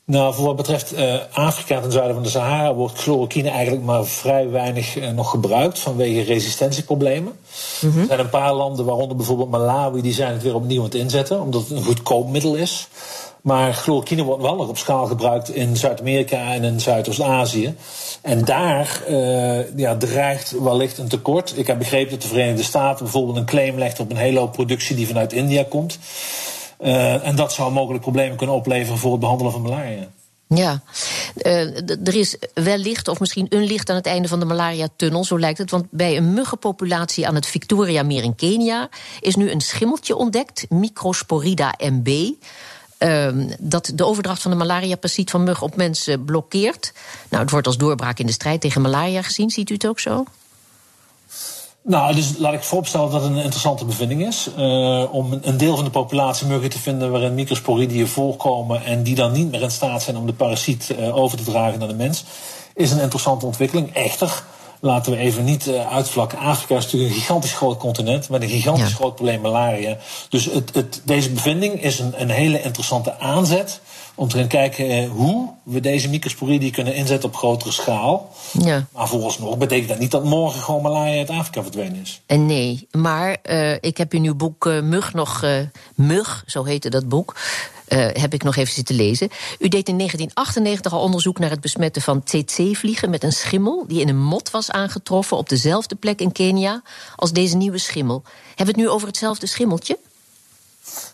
Nou, 0.08 0.34
voor 0.34 0.44
wat 0.44 0.56
betreft 0.56 0.98
uh, 0.98 1.14
Afrika 1.32 1.80
ten 1.80 1.92
zuiden 1.92 2.14
van 2.14 2.22
de 2.22 2.28
Sahara 2.28 2.74
wordt 2.74 2.98
chloroquine 2.98 3.48
eigenlijk 3.48 3.84
maar 3.84 4.04
vrij 4.04 4.50
weinig 4.50 4.96
uh, 4.96 5.10
nog 5.10 5.30
gebruikt 5.30 5.78
vanwege 5.78 6.22
resistentieproblemen. 6.22 7.32
Mm 7.80 7.90
-hmm. 7.90 8.00
Er 8.00 8.06
zijn 8.06 8.18
een 8.18 8.28
paar 8.28 8.54
landen, 8.54 8.84
waaronder 8.84 9.16
bijvoorbeeld 9.16 9.50
Malawi, 9.50 10.02
die 10.02 10.12
zijn 10.12 10.32
het 10.32 10.42
weer 10.42 10.54
opnieuw 10.54 10.78
aan 10.78 10.84
het 10.84 10.94
inzetten, 10.94 11.40
omdat 11.40 11.60
het 11.60 11.70
een 11.70 11.84
goedkoop 11.84 12.28
middel 12.28 12.54
is. 12.54 12.88
Maar 13.42 13.74
chloroquine 13.74 14.22
wordt 14.22 14.42
wel 14.42 14.56
nog 14.56 14.68
op 14.68 14.78
schaal 14.78 15.06
gebruikt 15.06 15.50
in 15.50 15.76
Zuid-Amerika 15.76 16.52
en 16.52 16.64
in 16.64 16.80
Zuidoost-Azië. 16.80 17.74
En 18.22 18.44
daar 18.44 19.02
uh, 19.08 19.76
ja, 19.76 19.96
dreigt 19.96 20.54
wellicht 20.62 20.98
een 20.98 21.08
tekort. 21.08 21.52
Ik 21.56 21.66
heb 21.66 21.78
begrepen 21.78 22.10
dat 22.10 22.22
de 22.22 22.28
Verenigde 22.28 22.62
Staten 22.62 23.04
bijvoorbeeld 23.04 23.36
een 23.36 23.44
claim 23.44 23.78
legt 23.78 24.00
op 24.00 24.10
een 24.10 24.16
hele 24.16 24.38
hoop 24.38 24.52
productie 24.52 24.96
die 24.96 25.06
vanuit 25.06 25.32
India 25.32 25.64
komt. 25.68 25.98
Uh, 26.80 27.26
en 27.26 27.36
dat 27.36 27.52
zou 27.52 27.72
mogelijk 27.72 28.02
problemen 28.02 28.36
kunnen 28.36 28.56
opleveren 28.56 28.98
voor 28.98 29.10
het 29.10 29.20
behandelen 29.20 29.52
van 29.52 29.62
malaria. 29.62 30.08
Ja, 30.48 30.82
uh, 31.36 32.06
er 32.06 32.14
is 32.14 32.36
wellicht, 32.54 33.08
of 33.08 33.20
misschien 33.20 33.46
een 33.48 33.64
licht 33.64 33.90
aan 33.90 33.96
het 33.96 34.06
einde 34.06 34.28
van 34.28 34.40
de 34.40 34.46
malaria-tunnel, 34.46 35.24
zo 35.24 35.38
lijkt 35.38 35.58
het. 35.58 35.70
Want 35.70 35.86
bij 35.90 36.16
een 36.16 36.32
muggenpopulatie 36.32 37.26
aan 37.26 37.34
het 37.34 37.46
Victoria-meer 37.46 38.22
in 38.22 38.34
Kenia 38.34 38.88
is 39.20 39.36
nu 39.36 39.50
een 39.50 39.60
schimmeltje 39.60 40.16
ontdekt, 40.16 40.66
Microsporida 40.68 41.74
MB. 41.78 42.30
Uh, 42.98 43.28
dat 43.58 43.92
de 43.94 44.06
overdracht 44.06 44.42
van 44.42 44.50
de 44.50 44.56
malaria-parasiet 44.56 45.30
van 45.30 45.42
muggen 45.42 45.66
op 45.66 45.76
mensen 45.76 46.24
blokkeert. 46.24 46.92
Nou, 47.28 47.42
het 47.42 47.50
wordt 47.50 47.66
als 47.66 47.76
doorbraak 47.76 48.18
in 48.18 48.26
de 48.26 48.32
strijd 48.32 48.60
tegen 48.60 48.82
malaria 48.82 49.22
gezien. 49.22 49.50
Ziet 49.50 49.70
u 49.70 49.74
het 49.74 49.86
ook 49.86 50.00
zo? 50.00 50.24
Nou, 51.88 52.14
dus 52.14 52.34
laat 52.38 52.52
ik 52.52 52.62
vooropstellen 52.62 53.10
dat 53.10 53.22
het 53.22 53.30
een 53.30 53.36
interessante 53.36 53.84
bevinding 53.84 54.26
is. 54.26 54.48
Uh, 54.58 55.14
om 55.14 55.38
een 55.42 55.56
deel 55.56 55.74
van 55.74 55.84
de 55.84 55.90
populatie 55.90 56.46
muggen 56.46 56.70
te 56.70 56.78
vinden 56.78 57.10
waarin 57.10 57.34
microsporidien 57.34 58.08
voorkomen 58.08 58.84
en 58.84 59.02
die 59.02 59.14
dan 59.14 59.32
niet 59.32 59.50
meer 59.50 59.62
in 59.62 59.70
staat 59.70 60.02
zijn 60.02 60.16
om 60.16 60.26
de 60.26 60.32
parasiet 60.32 60.94
uh, 60.98 61.16
over 61.16 61.38
te 61.38 61.44
dragen 61.44 61.78
naar 61.78 61.88
de 61.88 61.94
mens, 61.94 62.24
is 62.74 62.90
een 62.90 63.00
interessante 63.00 63.46
ontwikkeling. 63.46 63.94
Echter, 63.94 64.42
laten 64.80 65.12
we 65.12 65.18
even 65.18 65.44
niet 65.44 65.66
uh, 65.66 65.92
uitvlakken. 65.92 66.38
Afrika 66.38 66.76
is 66.76 66.84
natuurlijk 66.84 67.12
een 67.12 67.20
gigantisch 67.20 67.52
groot 67.52 67.78
continent 67.78 68.28
met 68.28 68.42
een 68.42 68.48
gigantisch 68.48 68.88
ja. 68.88 68.94
groot 68.94 69.14
probleem 69.14 69.40
malaria. 69.40 69.96
Dus 70.28 70.44
het, 70.44 70.74
het, 70.74 71.00
deze 71.04 71.30
bevinding 71.30 71.82
is 71.82 71.98
een, 71.98 72.20
een 72.20 72.30
hele 72.30 72.62
interessante 72.62 73.18
aanzet 73.18 73.80
om 74.14 74.28
te 74.28 74.38
gaan 74.38 74.46
kijken 74.46 74.88
eh, 74.88 75.10
hoe 75.10 75.48
we 75.62 75.80
deze 75.80 76.08
microsporidie 76.08 76.70
kunnen 76.70 76.94
inzetten 76.94 77.28
op 77.28 77.36
grotere 77.36 77.72
schaal. 77.72 78.32
Ja. 78.62 78.86
Maar 78.92 79.08
vooralsnog 79.08 79.58
betekent 79.58 79.88
dat 79.88 79.98
niet 79.98 80.10
dat 80.10 80.24
morgen 80.24 80.62
gewoon 80.62 80.82
malaria 80.82 81.18
uit 81.18 81.30
Afrika 81.30 81.62
verdwenen 81.62 82.00
is. 82.00 82.20
En 82.26 82.46
nee, 82.46 82.88
maar 82.90 83.36
uh, 83.42 83.72
ik 83.80 83.96
heb 83.96 84.14
in 84.14 84.24
uw 84.24 84.34
boek 84.34 84.66
uh, 84.66 84.82
Mug 84.82 85.14
nog... 85.14 85.42
Uh, 85.42 85.58
Mug, 85.94 86.42
zo 86.46 86.64
heette 86.64 86.90
dat 86.90 87.08
boek... 87.08 87.34
heb 87.96 88.34
ik 88.34 88.42
nog 88.42 88.56
even 88.56 88.74
zitten 88.74 88.94
lezen. 88.94 89.28
U 89.58 89.68
deed 89.68 89.88
in 89.88 89.96
1998 89.96 90.92
al 90.92 91.00
onderzoek 91.00 91.38
naar 91.38 91.50
het 91.50 91.60
besmetten 91.60 92.02
van 92.02 92.22
tsetse-vliegen 92.22 93.10
met 93.10 93.24
een 93.24 93.32
schimmel 93.32 93.84
die 93.86 94.00
in 94.00 94.08
een 94.08 94.22
mot 94.22 94.50
was 94.50 94.70
aangetroffen 94.70 95.36
op 95.36 95.48
dezelfde 95.48 95.94
plek 95.94 96.20
in 96.20 96.32
Kenia 96.32 96.82
als 97.16 97.32
deze 97.32 97.56
nieuwe 97.56 97.78
schimmel. 97.78 98.22
Hebben 98.46 98.74
we 98.74 98.80
het 98.80 98.80
nu 98.80 98.88
over 98.88 99.06
hetzelfde 99.06 99.46
schimmeltje? 99.46 99.98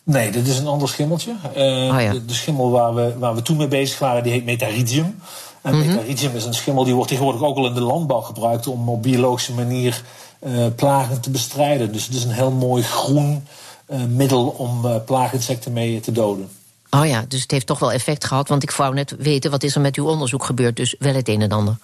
Nee, 0.03 0.31
dit 0.31 0.47
is 0.47 0.59
een 0.59 0.67
ander 0.67 0.89
schimmeltje. 0.89 1.31
Uh, 1.31 1.95
oh 1.95 2.01
ja. 2.01 2.13
de, 2.13 2.25
de, 2.25 2.35
schimmel 2.35 2.71
waar 2.71 2.95
we, 2.95 3.19
waar 3.19 3.35
we 3.35 3.43
toen 3.43 3.57
mee 3.57 3.69
bezig 3.69 3.99
waren, 3.99 4.23
die 4.23 4.33
heet 4.33 4.45
Metaridium. 4.45 5.19
En 5.63 5.77
mm 5.77 5.99
is 6.07 6.45
een 6.45 6.55
schimmel 6.55 6.85
die 6.85 6.95
wordt 6.95 7.09
tegenwoordig 7.09 7.43
ook 7.43 7.57
al 7.57 7.67
in 7.67 7.75
de 7.75 7.81
landbouw 7.81 8.21
gebruikt 8.21 8.67
om 8.67 8.89
op 8.89 9.03
biologische 9.03 9.53
manier 9.53 10.03
uh, 10.41 10.67
plagen 10.77 11.21
te 11.21 11.31
bestrijden. 11.31 11.93
Dus 11.93 12.07
het 12.07 12.15
is 12.15 12.25
een 12.25 12.31
heel 12.31 12.51
mooi 12.51 12.83
groen 12.83 13.47
uh, 13.89 14.05
middel 14.05 14.47
om 14.47 15.03
plaaginsecten 15.05 15.73
mee 15.73 16.01
te 16.01 16.13
doden. 16.13 16.49
Oh 16.95 17.07
ja, 17.07 17.25
dus 17.29 17.43
het 17.43 17.51
heeft 17.51 17.67
toch 17.67 17.79
wel 17.79 17.93
effect 17.93 18.25
gehad. 18.25 18.49
Want 18.49 18.63
ik 18.63 18.71
wou 18.71 18.95
net 18.95 19.15
weten, 19.19 19.51
wat 19.51 19.63
is 19.63 19.75
er 19.75 19.81
met 19.81 19.97
uw 19.97 20.07
onderzoek 20.07 20.45
gebeurd? 20.45 20.77
Dus 20.77 20.95
wel 20.99 21.15
het 21.15 21.29
een 21.29 21.43
en 21.43 21.53
ander. 21.53 21.77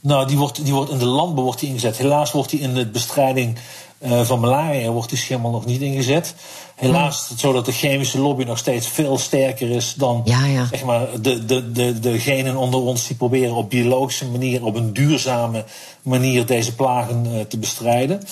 Nou, 0.00 0.26
die 0.26 0.36
wordt, 0.36 0.64
die 0.64 0.72
wordt 0.72 0.90
in 0.90 0.98
de 0.98 1.04
landbouw 1.04 1.44
wordt 1.44 1.60
die 1.60 1.68
ingezet. 1.68 1.96
Helaas 1.96 2.32
wordt 2.32 2.50
die 2.50 2.60
in 2.60 2.74
de 2.74 2.86
bestrijding 2.86 3.58
uh, 4.02 4.20
van 4.20 4.40
malaria 4.40 4.90
wordt 4.90 5.08
die 5.08 5.18
schimmel 5.18 5.50
nog 5.50 5.64
niet 5.64 5.80
ingezet. 5.80 6.34
Helaas 6.74 7.22
is 7.22 7.28
het 7.28 7.40
zo 7.40 7.52
dat 7.52 7.64
de 7.64 7.72
chemische 7.72 8.18
lobby 8.18 8.44
nog 8.44 8.58
steeds 8.58 8.86
veel 8.86 9.18
sterker 9.18 9.70
is 9.70 9.94
dan 9.94 10.22
ja, 10.24 10.44
ja. 10.44 10.66
Zeg 10.66 10.84
maar, 10.84 11.20
de, 11.20 11.44
de, 11.44 11.72
de, 11.72 11.98
degenen 11.98 12.56
onder 12.56 12.80
ons 12.80 13.06
die 13.06 13.16
proberen 13.16 13.54
op 13.54 13.70
biologische 13.70 14.26
manier, 14.26 14.64
op 14.64 14.74
een 14.74 14.92
duurzame 14.92 15.64
manier 16.02 16.46
deze 16.46 16.74
plagen 16.74 17.26
uh, 17.26 17.40
te 17.40 17.58
bestrijden. 17.58 18.22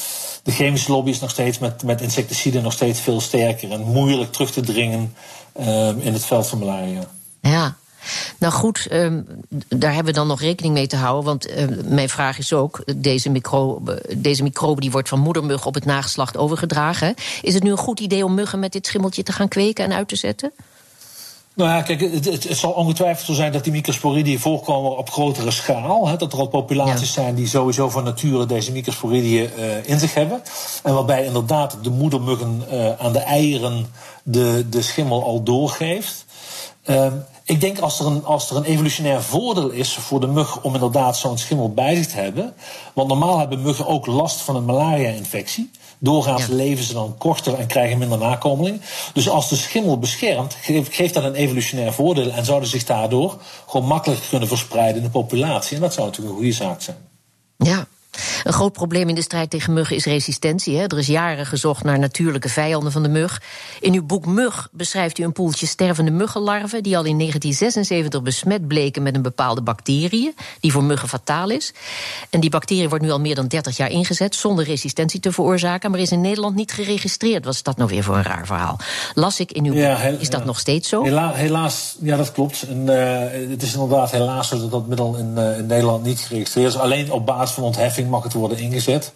De 0.42 0.52
chemische 0.52 0.92
lobby 0.92 1.10
is 1.10 1.20
nog 1.20 1.30
steeds 1.30 1.58
met, 1.58 1.82
met 1.82 2.00
insecticiden 2.00 2.62
nog 2.62 2.72
steeds 2.72 3.00
veel 3.00 3.20
sterker 3.20 3.72
en 3.72 3.80
moeilijk 3.80 4.32
terug 4.32 4.50
te 4.50 4.60
dringen 4.60 5.14
uh, 5.60 5.88
in 5.88 6.12
het 6.12 6.24
veld 6.24 6.46
van 6.46 6.58
malaria. 6.58 7.06
Ja, 7.40 7.76
nou 8.38 8.52
goed, 8.52 8.88
um, 8.92 9.26
daar 9.68 9.94
hebben 9.94 10.12
we 10.12 10.18
dan 10.18 10.26
nog 10.26 10.40
rekening 10.40 10.74
mee 10.74 10.86
te 10.86 10.96
houden. 10.96 11.24
Want 11.24 11.50
uh, 11.50 11.66
mijn 11.84 12.08
vraag 12.08 12.38
is 12.38 12.52
ook: 12.52 12.82
deze 12.96 13.30
microbe, 13.30 14.02
deze 14.16 14.42
microbe 14.42 14.80
die 14.80 14.90
wordt 14.90 15.08
van 15.08 15.20
moedermug 15.20 15.66
op 15.66 15.74
het 15.74 15.84
nageslacht 15.84 16.36
overgedragen. 16.36 17.14
Is 17.42 17.54
het 17.54 17.62
nu 17.62 17.70
een 17.70 17.76
goed 17.76 18.00
idee 18.00 18.24
om 18.24 18.34
muggen 18.34 18.58
met 18.58 18.72
dit 18.72 18.86
schimmeltje 18.86 19.22
te 19.22 19.32
gaan 19.32 19.48
kweken 19.48 19.84
en 19.84 19.92
uit 19.92 20.08
te 20.08 20.16
zetten? 20.16 20.52
Nou 21.58 21.70
ja, 21.70 21.82
kijk, 21.82 22.00
het, 22.00 22.46
zal 22.50 22.70
ongetwijfeld 22.70 23.26
zo 23.26 23.32
zijn 23.32 23.52
dat 23.52 23.64
die 23.64 23.72
microsporidien 23.72 24.40
voorkomen 24.40 24.96
op 24.96 25.10
grotere 25.10 25.50
schaal. 25.50 26.08
Hè, 26.08 26.16
dat 26.16 26.32
er 26.32 26.38
al 26.38 26.46
populaties 26.46 27.14
ja. 27.14 27.22
zijn 27.22 27.34
die 27.34 27.46
sowieso 27.46 27.88
van 27.88 28.04
nature 28.04 28.46
deze 28.46 28.72
microsporidien 28.72 29.50
uh, 29.58 29.88
in 29.88 29.98
zich 29.98 30.14
hebben. 30.14 30.42
En 30.82 30.94
waarbij 30.94 31.24
inderdaad 31.24 31.76
de 31.82 31.90
moedermuggen 31.90 32.62
uh, 32.72 32.90
aan 32.98 33.12
de 33.12 33.18
eieren 33.18 33.86
de, 34.22 34.66
de 34.68 34.82
schimmel 34.82 35.24
al 35.24 35.42
doorgeeft. 35.42 36.24
Uh, 36.86 37.06
ik 37.48 37.60
denk 37.60 37.78
als 37.78 38.00
er, 38.00 38.06
een, 38.06 38.24
als 38.24 38.50
er 38.50 38.56
een 38.56 38.64
evolutionair 38.64 39.22
voordeel 39.22 39.70
is 39.70 39.94
voor 39.94 40.20
de 40.20 40.26
mug 40.26 40.62
om 40.62 40.74
inderdaad 40.74 41.16
zo'n 41.16 41.38
schimmel 41.38 41.72
bij 41.72 41.94
zich 41.94 42.06
te 42.06 42.16
hebben. 42.16 42.54
Want 42.94 43.08
normaal 43.08 43.38
hebben 43.38 43.62
muggen 43.62 43.86
ook 43.86 44.06
last 44.06 44.40
van 44.40 44.56
een 44.56 44.64
malaria-infectie. 44.64 45.70
Doorgaans 45.98 46.46
leven 46.46 46.84
ze 46.84 46.92
dan 46.92 47.14
korter 47.18 47.54
en 47.54 47.66
krijgen 47.66 47.98
minder 47.98 48.18
nakomelingen. 48.18 48.82
Dus 49.12 49.28
als 49.28 49.48
de 49.48 49.56
schimmel 49.56 49.98
beschermt, 49.98 50.56
geeft 50.90 51.14
dat 51.14 51.24
een 51.24 51.34
evolutionair 51.34 51.92
voordeel 51.92 52.30
en 52.30 52.44
zouden 52.44 52.68
zich 52.68 52.84
daardoor 52.84 53.40
gewoon 53.66 53.86
makkelijker 53.86 54.28
kunnen 54.28 54.48
verspreiden 54.48 54.96
in 54.96 55.02
de 55.02 55.10
populatie. 55.10 55.76
En 55.76 55.82
dat 55.82 55.92
zou 55.92 56.06
natuurlijk 56.06 56.34
een 56.34 56.42
goede 56.42 56.56
zaak 56.56 56.82
zijn. 56.82 56.96
Ja, 57.56 57.86
een 58.44 58.52
groot 58.52 58.72
probleem 58.72 59.08
in 59.08 59.14
de 59.14 59.22
strijd 59.22 59.50
tegen 59.50 59.72
muggen 59.72 59.96
is 59.96 60.04
resistentie. 60.04 60.76
Hè? 60.76 60.84
Er 60.84 60.98
is 60.98 61.06
jaren 61.06 61.46
gezocht 61.46 61.84
naar 61.84 61.98
natuurlijke 61.98 62.48
vijanden 62.48 62.92
van 62.92 63.02
de 63.02 63.08
mug. 63.08 63.42
In 63.80 63.94
uw 63.94 64.04
boek 64.04 64.26
Mug 64.26 64.68
beschrijft 64.72 65.18
u 65.18 65.22
een 65.24 65.32
poeltje 65.32 65.66
stervende 65.66 66.10
muggenlarven... 66.10 66.82
die 66.82 66.96
al 66.96 67.04
in 67.04 67.18
1976 67.18 68.22
besmet 68.22 68.68
bleken 68.68 69.02
met 69.02 69.14
een 69.14 69.22
bepaalde 69.22 69.62
bacterie... 69.62 70.34
die 70.60 70.72
voor 70.72 70.84
muggen 70.84 71.08
fataal 71.08 71.50
is. 71.50 71.72
En 72.30 72.40
die 72.40 72.50
bacterie 72.50 72.88
wordt 72.88 73.04
nu 73.04 73.10
al 73.10 73.20
meer 73.20 73.34
dan 73.34 73.46
30 73.46 73.76
jaar 73.76 73.90
ingezet... 73.90 74.34
zonder 74.34 74.64
resistentie 74.64 75.20
te 75.20 75.32
veroorzaken, 75.32 75.90
maar 75.90 76.00
is 76.00 76.12
in 76.12 76.20
Nederland 76.20 76.54
niet 76.54 76.72
geregistreerd. 76.72 77.44
Wat 77.44 77.54
is 77.54 77.62
dat 77.62 77.76
nou 77.76 77.88
weer 77.88 78.02
voor 78.02 78.16
een 78.16 78.22
raar 78.22 78.46
verhaal? 78.46 78.78
Las 79.14 79.40
ik 79.40 79.52
in 79.52 79.64
uw 79.64 79.72
boek, 79.72 80.20
is 80.20 80.30
dat 80.30 80.44
nog 80.44 80.58
steeds 80.58 80.88
zo? 80.88 81.04
Hela 81.04 81.32
helaas, 81.32 81.96
ja, 82.00 82.16
dat 82.16 82.32
klopt. 82.32 82.62
En, 82.62 82.86
uh, 82.86 83.50
het 83.50 83.62
is 83.62 83.72
inderdaad 83.72 84.10
helaas 84.10 84.48
zo 84.48 84.58
dat 84.58 84.70
dat 84.70 84.86
middel 84.86 85.16
in, 85.16 85.34
uh, 85.36 85.58
in 85.58 85.66
Nederland 85.66 86.04
niet 86.04 86.20
geregistreerd 86.20 86.68
is. 86.68 86.76
Alleen 86.76 87.12
op 87.12 87.26
basis 87.26 87.54
van 87.54 87.64
ontheffing 87.64 88.07
mag 88.08 88.22
het 88.22 88.32
worden 88.32 88.58
ingezet. 88.58 89.12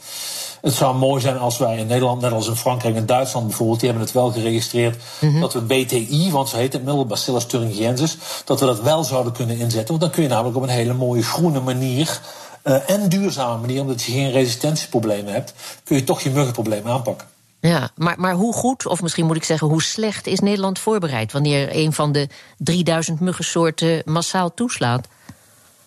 Het 0.60 0.74
zou 0.74 0.96
mooi 0.96 1.20
zijn 1.20 1.38
als 1.38 1.58
wij 1.58 1.76
in 1.76 1.86
Nederland, 1.86 2.20
net 2.20 2.32
als 2.32 2.48
in 2.48 2.56
Frankrijk 2.56 2.96
en 2.96 3.06
Duitsland 3.06 3.46
bijvoorbeeld, 3.46 3.80
die 3.80 3.88
hebben 3.88 4.06
het 4.06 4.16
wel 4.16 4.30
geregistreerd, 4.30 5.02
mhm. 5.20 5.40
dat 5.40 5.52
we 5.52 5.60
BTI, 5.60 6.30
want 6.30 6.48
zo 6.48 6.56
heet 6.56 6.72
het 6.72 6.84
middel, 6.84 7.06
Bacillus 7.06 7.46
thuringiensis, 7.46 8.16
dat 8.44 8.60
we 8.60 8.66
dat 8.66 8.82
wel 8.82 9.04
zouden 9.04 9.32
kunnen 9.32 9.58
inzetten. 9.58 9.88
Want 9.88 10.00
dan 10.00 10.10
kun 10.10 10.22
je 10.22 10.28
namelijk 10.28 10.56
op 10.56 10.62
een 10.62 10.68
hele 10.68 10.94
mooie 10.94 11.22
groene 11.22 11.60
manier 11.60 12.20
uh, 12.64 12.90
en 12.90 13.08
duurzame 13.08 13.60
manier, 13.60 13.80
omdat 13.80 14.02
je 14.02 14.12
geen 14.12 14.30
resistentieproblemen 14.30 15.32
hebt, 15.32 15.54
kun 15.84 15.96
je 15.96 16.04
toch 16.04 16.20
je 16.20 16.30
muggenprobleem 16.30 16.86
aanpakken. 16.88 17.26
Ja, 17.60 17.90
maar, 17.96 18.14
maar 18.18 18.34
hoe 18.34 18.52
goed, 18.52 18.86
of 18.86 19.02
misschien 19.02 19.26
moet 19.26 19.36
ik 19.36 19.44
zeggen, 19.44 19.68
hoe 19.68 19.82
slecht 19.82 20.26
is 20.26 20.40
Nederland 20.40 20.78
voorbereid 20.78 21.32
wanneer 21.32 21.76
een 21.76 21.92
van 21.92 22.12
de 22.12 22.28
3000 22.58 23.20
muggensoorten 23.20 24.02
massaal 24.04 24.54
toeslaat? 24.54 25.08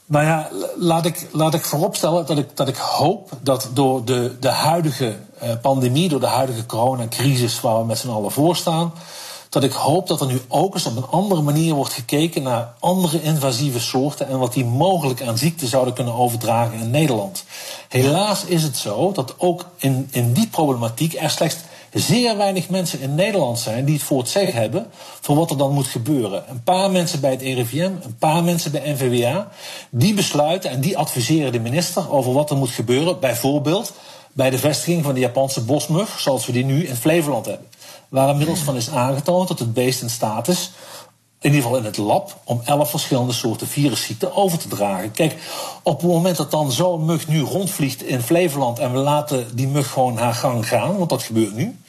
Nou 0.07 0.25
ja, 0.25 0.49
laat 0.77 1.05
ik, 1.05 1.27
laat 1.31 1.53
ik 1.53 1.65
vooropstellen 1.65 2.25
dat 2.25 2.37
ik, 2.37 2.57
dat 2.57 2.67
ik 2.67 2.75
hoop 2.75 3.29
dat 3.41 3.69
door 3.73 4.05
de, 4.05 4.35
de 4.39 4.49
huidige 4.49 5.15
eh, 5.39 5.49
pandemie, 5.61 6.09
door 6.09 6.19
de 6.19 6.25
huidige 6.25 6.65
coronacrisis 6.65 7.61
waar 7.61 7.79
we 7.79 7.85
met 7.85 7.97
z'n 7.97 8.09
allen 8.09 8.31
voor 8.31 8.55
staan, 8.55 8.93
dat 9.49 9.63
ik 9.63 9.71
hoop 9.71 10.07
dat 10.07 10.21
er 10.21 10.27
nu 10.27 10.41
ook 10.47 10.73
eens 10.73 10.85
op 10.85 10.95
een 10.95 11.07
andere 11.09 11.41
manier 11.41 11.73
wordt 11.73 11.93
gekeken 11.93 12.43
naar 12.43 12.73
andere 12.79 13.21
invasieve 13.21 13.79
soorten 13.79 14.27
en 14.27 14.39
wat 14.39 14.53
die 14.53 14.65
mogelijk 14.65 15.21
aan 15.21 15.37
ziekten 15.37 15.67
zouden 15.67 15.93
kunnen 15.93 16.13
overdragen 16.13 16.79
in 16.79 16.89
Nederland. 16.89 17.43
Helaas 17.89 18.45
is 18.45 18.63
het 18.63 18.77
zo 18.77 19.11
dat 19.11 19.33
ook 19.37 19.65
in, 19.77 20.07
in 20.11 20.33
die 20.33 20.47
problematiek 20.47 21.13
er 21.13 21.29
slechts 21.29 21.57
zeer 21.99 22.37
weinig 22.37 22.69
mensen 22.69 22.99
in 22.99 23.15
Nederland 23.15 23.59
zijn 23.59 23.85
die 23.85 23.95
het 23.95 24.03
voor 24.03 24.19
het 24.19 24.29
zeggen 24.29 24.53
hebben 24.53 24.87
van 25.21 25.35
wat 25.35 25.49
er 25.49 25.57
dan 25.57 25.73
moet 25.73 25.87
gebeuren. 25.87 26.43
Een 26.49 26.63
paar 26.63 26.91
mensen 26.91 27.19
bij 27.19 27.31
het 27.31 27.41
RIVM, 27.41 27.91
een 28.01 28.17
paar 28.19 28.43
mensen 28.43 28.71
bij 28.71 28.91
NVWA, 28.91 29.51
die 29.89 30.13
besluiten 30.13 30.69
en 30.69 30.81
die 30.81 30.97
adviseren 30.97 31.51
de 31.51 31.59
minister 31.59 32.11
over 32.11 32.33
wat 32.33 32.49
er 32.49 32.57
moet 32.57 32.69
gebeuren. 32.69 33.19
Bijvoorbeeld 33.19 33.93
bij 34.33 34.49
de 34.49 34.57
vestiging 34.57 35.03
van 35.03 35.13
de 35.13 35.19
Japanse 35.19 35.61
bosmug, 35.61 36.19
zoals 36.19 36.45
we 36.45 36.51
die 36.51 36.65
nu 36.65 36.85
in 36.85 36.95
Flevoland 36.95 37.45
hebben. 37.45 37.67
Waar 38.09 38.29
inmiddels 38.29 38.59
van 38.59 38.75
is 38.75 38.89
aangetoond 38.89 39.47
dat 39.47 39.59
het 39.59 39.73
beest 39.73 40.01
in 40.01 40.09
staat 40.09 40.47
is 40.47 40.71
in 41.45 41.51
ieder 41.53 41.65
geval 41.65 41.77
in 41.77 41.85
het 41.85 41.97
lab, 41.97 42.39
om 42.43 42.61
elf 42.65 42.89
verschillende 42.89 43.33
soorten 43.33 43.67
virusziekten 43.67 44.35
over 44.35 44.57
te 44.57 44.67
dragen. 44.67 45.11
Kijk, 45.11 45.35
op 45.83 46.01
het 46.01 46.11
moment 46.11 46.37
dat 46.37 46.51
dan 46.51 46.71
zo'n 46.71 47.05
mug 47.05 47.27
nu 47.27 47.41
rondvliegt 47.41 48.03
in 48.03 48.21
Flevoland 48.21 48.79
en 48.79 48.91
we 48.91 48.97
laten 48.97 49.55
die 49.55 49.67
mug 49.67 49.91
gewoon 49.91 50.17
haar 50.17 50.33
gang 50.33 50.67
gaan, 50.67 50.97
want 50.97 51.09
dat 51.09 51.23
gebeurt 51.23 51.55
nu, 51.55 51.79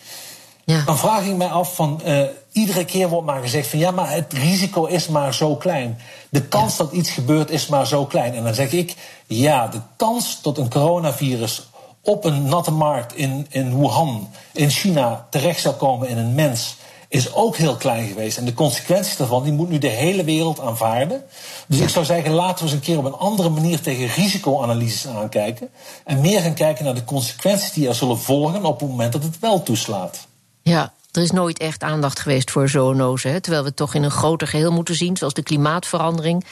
ja. 0.67 0.83
Dan 0.85 0.99
vraag 0.99 1.25
ik 1.25 1.37
mij 1.37 1.49
af 1.49 1.75
van. 1.75 2.01
Uh, 2.07 2.23
iedere 2.53 2.85
keer 2.85 3.09
wordt 3.09 3.27
maar 3.27 3.41
gezegd 3.41 3.69
van 3.69 3.79
ja, 3.79 3.91
maar 3.91 4.11
het 4.11 4.33
risico 4.33 4.85
is 4.85 5.09
maar 5.09 5.35
zo 5.35 5.57
klein. 5.57 5.99
De 6.29 6.43
kans 6.43 6.77
dat 6.77 6.93
iets 6.93 7.11
gebeurt 7.11 7.51
is 7.51 7.67
maar 7.67 7.87
zo 7.87 8.05
klein. 8.05 8.35
En 8.35 8.45
dan 8.45 8.55
zeg 8.55 8.73
ik 8.73 8.95
ja, 9.27 9.67
de 9.67 9.81
kans 9.97 10.43
dat 10.43 10.59
een 10.59 10.71
coronavirus 10.71 11.69
op 12.03 12.25
een 12.25 12.49
natte 12.49 12.71
markt 12.71 13.15
in, 13.15 13.47
in 13.49 13.81
Wuhan, 13.81 14.31
in 14.53 14.71
China, 14.71 15.27
terecht 15.31 15.61
zou 15.61 15.75
komen 15.75 16.09
in 16.09 16.19
een 16.19 16.35
mens 16.35 16.77
is 17.09 17.35
ook 17.35 17.57
heel 17.57 17.77
klein 17.77 18.09
geweest. 18.09 18.39
En 18.39 18.45
de 18.45 18.55
consequenties 18.55 19.17
daarvan 19.17 19.43
die 19.43 19.53
moet 19.53 19.69
nu 19.69 19.79
de 19.79 19.89
hele 19.89 20.25
wereld 20.25 20.61
aanvaarden. 20.61 21.23
Dus 21.69 21.79
ik 21.79 21.89
zou 21.89 22.05
zeggen, 22.05 22.33
laten 22.33 22.57
we 22.57 22.63
eens 22.63 22.73
een 22.73 22.81
keer 22.81 22.99
op 22.99 23.05
een 23.05 23.13
andere 23.13 23.49
manier 23.49 23.81
tegen 23.81 24.07
risicoanalyses 24.07 25.07
aankijken. 25.07 25.69
En 26.05 26.21
meer 26.21 26.41
gaan 26.41 26.55
kijken 26.55 26.85
naar 26.85 26.95
de 26.95 27.05
consequenties 27.05 27.73
die 27.73 27.89
er 27.89 27.95
zullen 27.95 28.19
volgen 28.19 28.65
op 28.65 28.81
het 28.81 28.89
moment 28.89 29.13
dat 29.13 29.23
het 29.23 29.39
wel 29.39 29.63
toeslaat. 29.63 30.27
Ja, 30.69 30.93
er 31.13 31.23
is 31.23 31.31
nooit 31.31 31.59
echt 31.59 31.83
aandacht 31.83 32.21
geweest 32.21 32.51
voor 32.51 32.69
zoonose. 32.69 33.29
Hè? 33.29 33.41
Terwijl 33.41 33.63
we 33.63 33.69
het 33.69 33.77
toch 33.77 33.95
in 33.95 34.03
een 34.03 34.11
groter 34.11 34.49
geheel 34.49 34.73
moeten 34.73 34.95
zien, 34.95 35.17
zoals 35.17 35.35
de 35.35 35.43
klimaatverandering, 35.43 36.45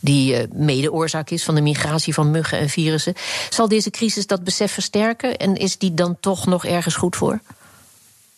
die 0.00 0.34
uh, 0.34 0.44
mede 0.52 0.92
oorzaak 0.92 1.30
is 1.30 1.44
van 1.44 1.54
de 1.54 1.60
migratie 1.60 2.14
van 2.14 2.30
muggen 2.30 2.58
en 2.58 2.68
virussen. 2.68 3.14
Zal 3.50 3.68
deze 3.68 3.90
crisis 3.90 4.26
dat 4.26 4.44
besef 4.44 4.72
versterken 4.72 5.36
en 5.36 5.56
is 5.56 5.78
die 5.78 5.94
dan 5.94 6.16
toch 6.20 6.46
nog 6.46 6.64
ergens 6.64 6.94
goed 6.94 7.16
voor? 7.16 7.40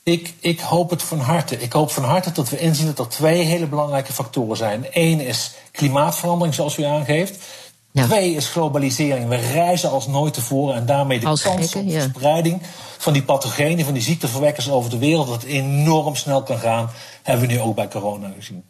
Ik, 0.03 0.35
ik 0.41 0.61
hoop 0.61 0.91
het 0.91 1.03
van 1.03 1.21
harte. 1.21 1.59
Ik 1.59 1.73
hoop 1.73 1.91
van 1.91 2.05
harte 2.05 2.33
dat 2.33 2.49
we 2.49 2.59
inzien 2.59 2.87
dat 2.87 2.99
er 2.99 3.09
twee 3.09 3.43
hele 3.43 3.67
belangrijke 3.67 4.13
factoren 4.13 4.57
zijn. 4.57 4.87
Eén 4.91 5.21
is 5.21 5.53
klimaatverandering, 5.71 6.55
zoals 6.55 6.79
u 6.79 6.83
aangeeft. 6.83 7.45
Twee 7.93 8.35
is 8.35 8.49
globalisering. 8.49 9.29
We 9.29 9.37
reizen 9.37 9.91
als 9.91 10.07
nooit 10.07 10.35
tevoren 10.35 10.75
en 10.75 10.87
daarmee 10.87 11.19
de 11.19 11.25
kans 11.25 11.75
op 11.75 11.91
verspreiding 11.91 12.63
van 12.99 13.13
die 13.13 13.23
pathogenen, 13.23 13.85
van 13.85 13.95
die 13.95 14.03
ziekteverwekkers 14.03 14.71
over 14.71 14.91
de 14.91 14.99
wereld, 14.99 15.27
dat 15.27 15.43
enorm 15.43 16.17
snel 16.17 16.43
kan 16.43 16.59
gaan, 16.59 16.91
hebben 17.23 17.47
we 17.47 17.53
nu 17.53 17.61
ook 17.61 17.75
bij 17.75 17.89
corona 17.89 18.33
gezien. 18.39 18.65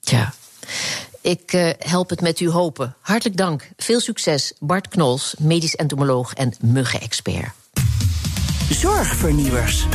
Ja. 0.00 0.32
Ik 1.20 1.52
uh, 1.52 1.70
help 1.78 2.10
het 2.10 2.20
met 2.20 2.40
u 2.40 2.50
hopen. 2.50 2.96
Hartelijk 3.00 3.36
dank. 3.36 3.70
Veel 3.76 4.00
succes, 4.00 4.52
Bart 4.58 4.88
Knols, 4.88 5.34
medisch 5.38 5.76
entomoloog 5.76 6.34
en 6.34 6.54
muggenexpert. 6.60 7.48
Zorgvernieuwers. 8.70 9.86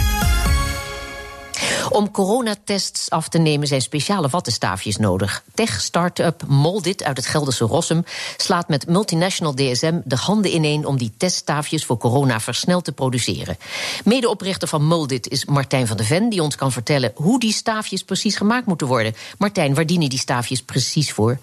Om 1.90 2.12
coronatests 2.12 3.10
af 3.10 3.28
te 3.28 3.38
nemen 3.38 3.68
zijn 3.68 3.82
speciale 3.82 4.30
wattenstaafjes 4.30 4.98
nodig. 4.98 5.44
Tech-startup 5.54 6.44
Moldit 6.48 7.04
uit 7.04 7.18
het 7.18 7.26
Gelderse 7.26 7.66
Rossum 7.66 8.04
slaat 8.38 8.68
met 8.68 8.88
multinational 8.88 9.56
DSM 9.56 10.00
de 10.04 10.16
handen 10.16 10.54
ineen 10.54 10.86
om 10.86 10.98
die 10.98 11.14
teststaafjes 11.18 11.86
voor 11.86 11.98
corona 11.98 12.40
versneld 12.40 12.84
te 12.84 12.92
produceren. 12.92 13.58
Medeoprichter 14.04 14.68
van 14.68 14.86
Moldit 14.86 15.30
is 15.30 15.46
Martijn 15.46 15.88
van 15.88 15.98
de 15.98 16.04
Ven, 16.04 16.30
die 16.30 16.42
ons 16.42 16.56
kan 16.56 16.72
vertellen 16.72 17.12
hoe 17.16 17.40
die 17.40 17.52
staafjes 17.52 18.04
precies 18.04 18.36
gemaakt 18.36 18.66
moeten 18.66 18.88
worden. 18.88 19.14
Martijn, 19.38 19.76
waar 19.76 19.86
dienen 19.86 20.10
die 20.10 20.20
staafjes 20.20 20.62
precies 20.62 21.14
voor? 21.14 21.38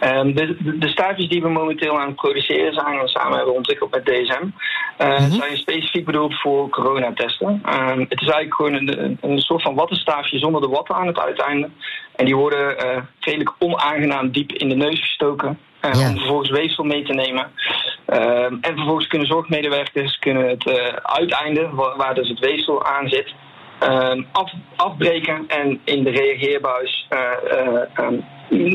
Um, 0.00 0.34
de, 0.34 0.76
de, 0.78 0.88
staafjes 0.88 1.28
die 1.28 1.42
we 1.42 1.48
momenteel 1.48 2.00
aan 2.00 2.06
het 2.06 2.16
produceren 2.16 2.74
zijn 2.74 2.98
en 2.98 3.08
samen 3.08 3.36
hebben 3.36 3.54
ontwikkeld 3.54 3.90
met 3.90 4.04
DSM, 4.04 4.46
uh, 4.98 5.20
mm 5.20 5.30
zijn 5.30 5.56
specifiek 5.56 6.04
bedoeld 6.04 6.40
voor 6.40 6.68
coronatesten. 6.68 7.48
Um, 7.48 8.06
het 8.08 8.20
is 8.20 8.28
eigenlijk 8.28 8.54
gewoon 8.54 8.72
een, 8.74 9.18
een 9.20 9.38
soort 9.38 9.62
van 9.62 9.74
wattenstaafje 9.74 10.38
zonder 10.38 10.60
de 10.60 10.68
watten 10.68 10.94
aan 10.94 11.06
het 11.06 11.18
uiteinde. 11.18 11.70
En 12.16 12.24
die 12.24 12.36
worden 12.36 12.84
uh, 12.84 13.02
redelijk 13.20 13.54
onaangenaam 13.58 14.30
diep 14.30 14.52
in 14.52 14.68
de 14.68 14.74
neus 14.74 15.00
gestoken. 15.00 15.58
Uh, 15.82 16.08
Om 16.08 16.16
vervolgens 16.16 16.50
weefsel 16.50 16.84
mee 16.84 17.02
te 17.02 17.12
nemen. 17.12 17.50
en 18.60 18.74
vervolgens 18.74 19.06
kunnen 19.06 19.28
zorgmedewerkers 19.28 20.18
kunnen 20.18 20.48
het 20.48 20.70
uiteinde, 21.02 21.68
waar, 21.72 21.96
waar, 21.96 22.14
dus 22.14 22.28
het 22.28 22.38
weefsel 22.38 22.84
aan 22.84 23.08
zit, 23.08 23.34
af, 24.32 24.52
afbreken 24.76 25.44
en 25.48 25.80
in 25.84 26.04
de 26.04 26.10
reageerbuis 26.10 27.08
um, 28.00 28.24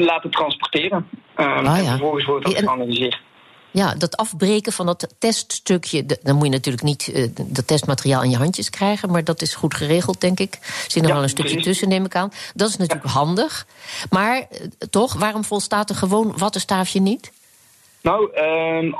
laten 0.04 0.30
transporteren. 0.30 1.10
Um, 1.38 1.66
ah, 1.66 1.78
En 1.78 1.86
vervolgens 1.86 2.26
wordt 2.26 2.46
dat 2.46 2.58
geanalyseerd. 2.58 3.22
Ja, 3.72 3.96
dat 3.96 4.18
afbreken 4.18 4.72
van 4.72 4.86
dat 4.86 5.16
teststukje. 5.20 6.06
Dan 6.24 6.36
moet 6.36 6.46
je 6.46 6.52
natuurlijk 6.52 6.84
niet 6.84 7.08
uh, 7.08 7.28
dat 7.36 7.68
testmateriaal 7.68 8.24
in 8.24 8.30
je 8.30 8.38
handjes 8.38 8.70
krijgen. 8.70 9.12
Maar 9.12 9.24
dat 9.24 9.42
is 9.42 9.56
goed 9.56 9.74
geregeld, 9.74 10.22
denk 10.22 10.40
ik. 10.40 10.54
Er 10.54 10.86
zit 10.88 11.04
nog 11.04 11.12
wel 11.12 11.24
een 11.24 11.30
stukje 11.30 11.62
tussen, 11.62 11.90
neem 11.90 12.06
ik 12.06 12.16
aan. 12.16 12.32
Dat 12.54 12.70
is 12.70 12.78
natuurlijk 12.78 13.10
handig. 13.10 13.66
Maar 14.10 14.38
uh, 14.38 14.60
toch, 14.90 15.14
waarom 15.14 15.44
volstaat 15.44 15.90
er 15.90 15.96
gewoon 15.96 16.34
wattenstaafje 16.38 17.02
niet? 17.02 17.32
Nou, 18.02 18.42
um, 18.42 18.96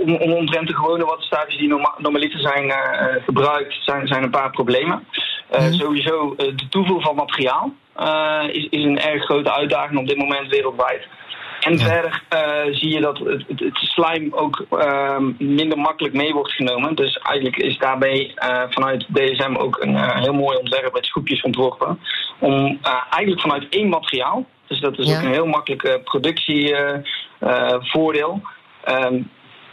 om, 0.00 0.14
om 0.14 0.32
omtrent 0.32 0.66
de 0.66 0.74
gewone 0.74 1.04
wattenstaafjes 1.04 1.58
die 1.58 1.68
norma 1.68 1.94
normaliter 1.98 2.40
zijn 2.40 2.64
uh, 2.64 3.24
gebruikt, 3.24 3.74
zijn, 3.84 4.06
zijn 4.06 4.22
een 4.22 4.30
paar 4.30 4.50
problemen. 4.50 5.06
Mm. 5.58 5.72
Sowieso 5.72 6.34
de 6.36 6.66
toevoer 6.70 7.02
van 7.02 7.14
materiaal. 7.14 7.72
Is, 8.52 8.66
is 8.70 8.84
een 8.84 9.00
erg 9.00 9.24
grote 9.24 9.52
uitdaging 9.52 9.98
op 9.98 10.06
dit 10.06 10.16
moment 10.16 10.48
wereldwijd. 10.48 11.06
En 11.60 11.78
verder 11.78 12.22
uh, 12.34 12.64
zie 12.74 12.94
je 12.94 13.00
dat 13.00 13.18
het, 13.18 13.44
het, 13.48 13.60
het 13.60 13.76
slime 13.76 14.36
ook 14.36 14.66
uh, 14.70 15.18
minder 15.38 15.78
makkelijk 15.78 16.14
mee 16.14 16.32
wordt 16.32 16.52
genomen. 16.52 16.94
Dus 16.94 17.18
eigenlijk 17.18 17.56
is 17.56 17.78
daarbij 17.78 18.34
uh, 18.36 18.62
vanuit 18.70 19.06
DSM 19.12 19.54
ook 19.56 19.76
een 19.80 20.20
heel 20.20 20.34
mooi 20.34 20.58
ontwerp 20.58 20.92
met 20.92 21.06
schroepjes 21.06 21.42
ontworpen. 21.42 22.00
Om 22.38 22.78
eigenlijk 23.10 23.40
vanuit 23.40 23.68
één 23.68 23.88
materiaal, 23.88 24.46
dus 24.66 24.80
dat 24.80 24.98
is 24.98 25.16
ook 25.16 25.22
een 25.22 25.32
heel 25.32 25.46
makkelijk 25.46 26.00
productievoordeel. 26.04 28.42
Um, 28.88 29.30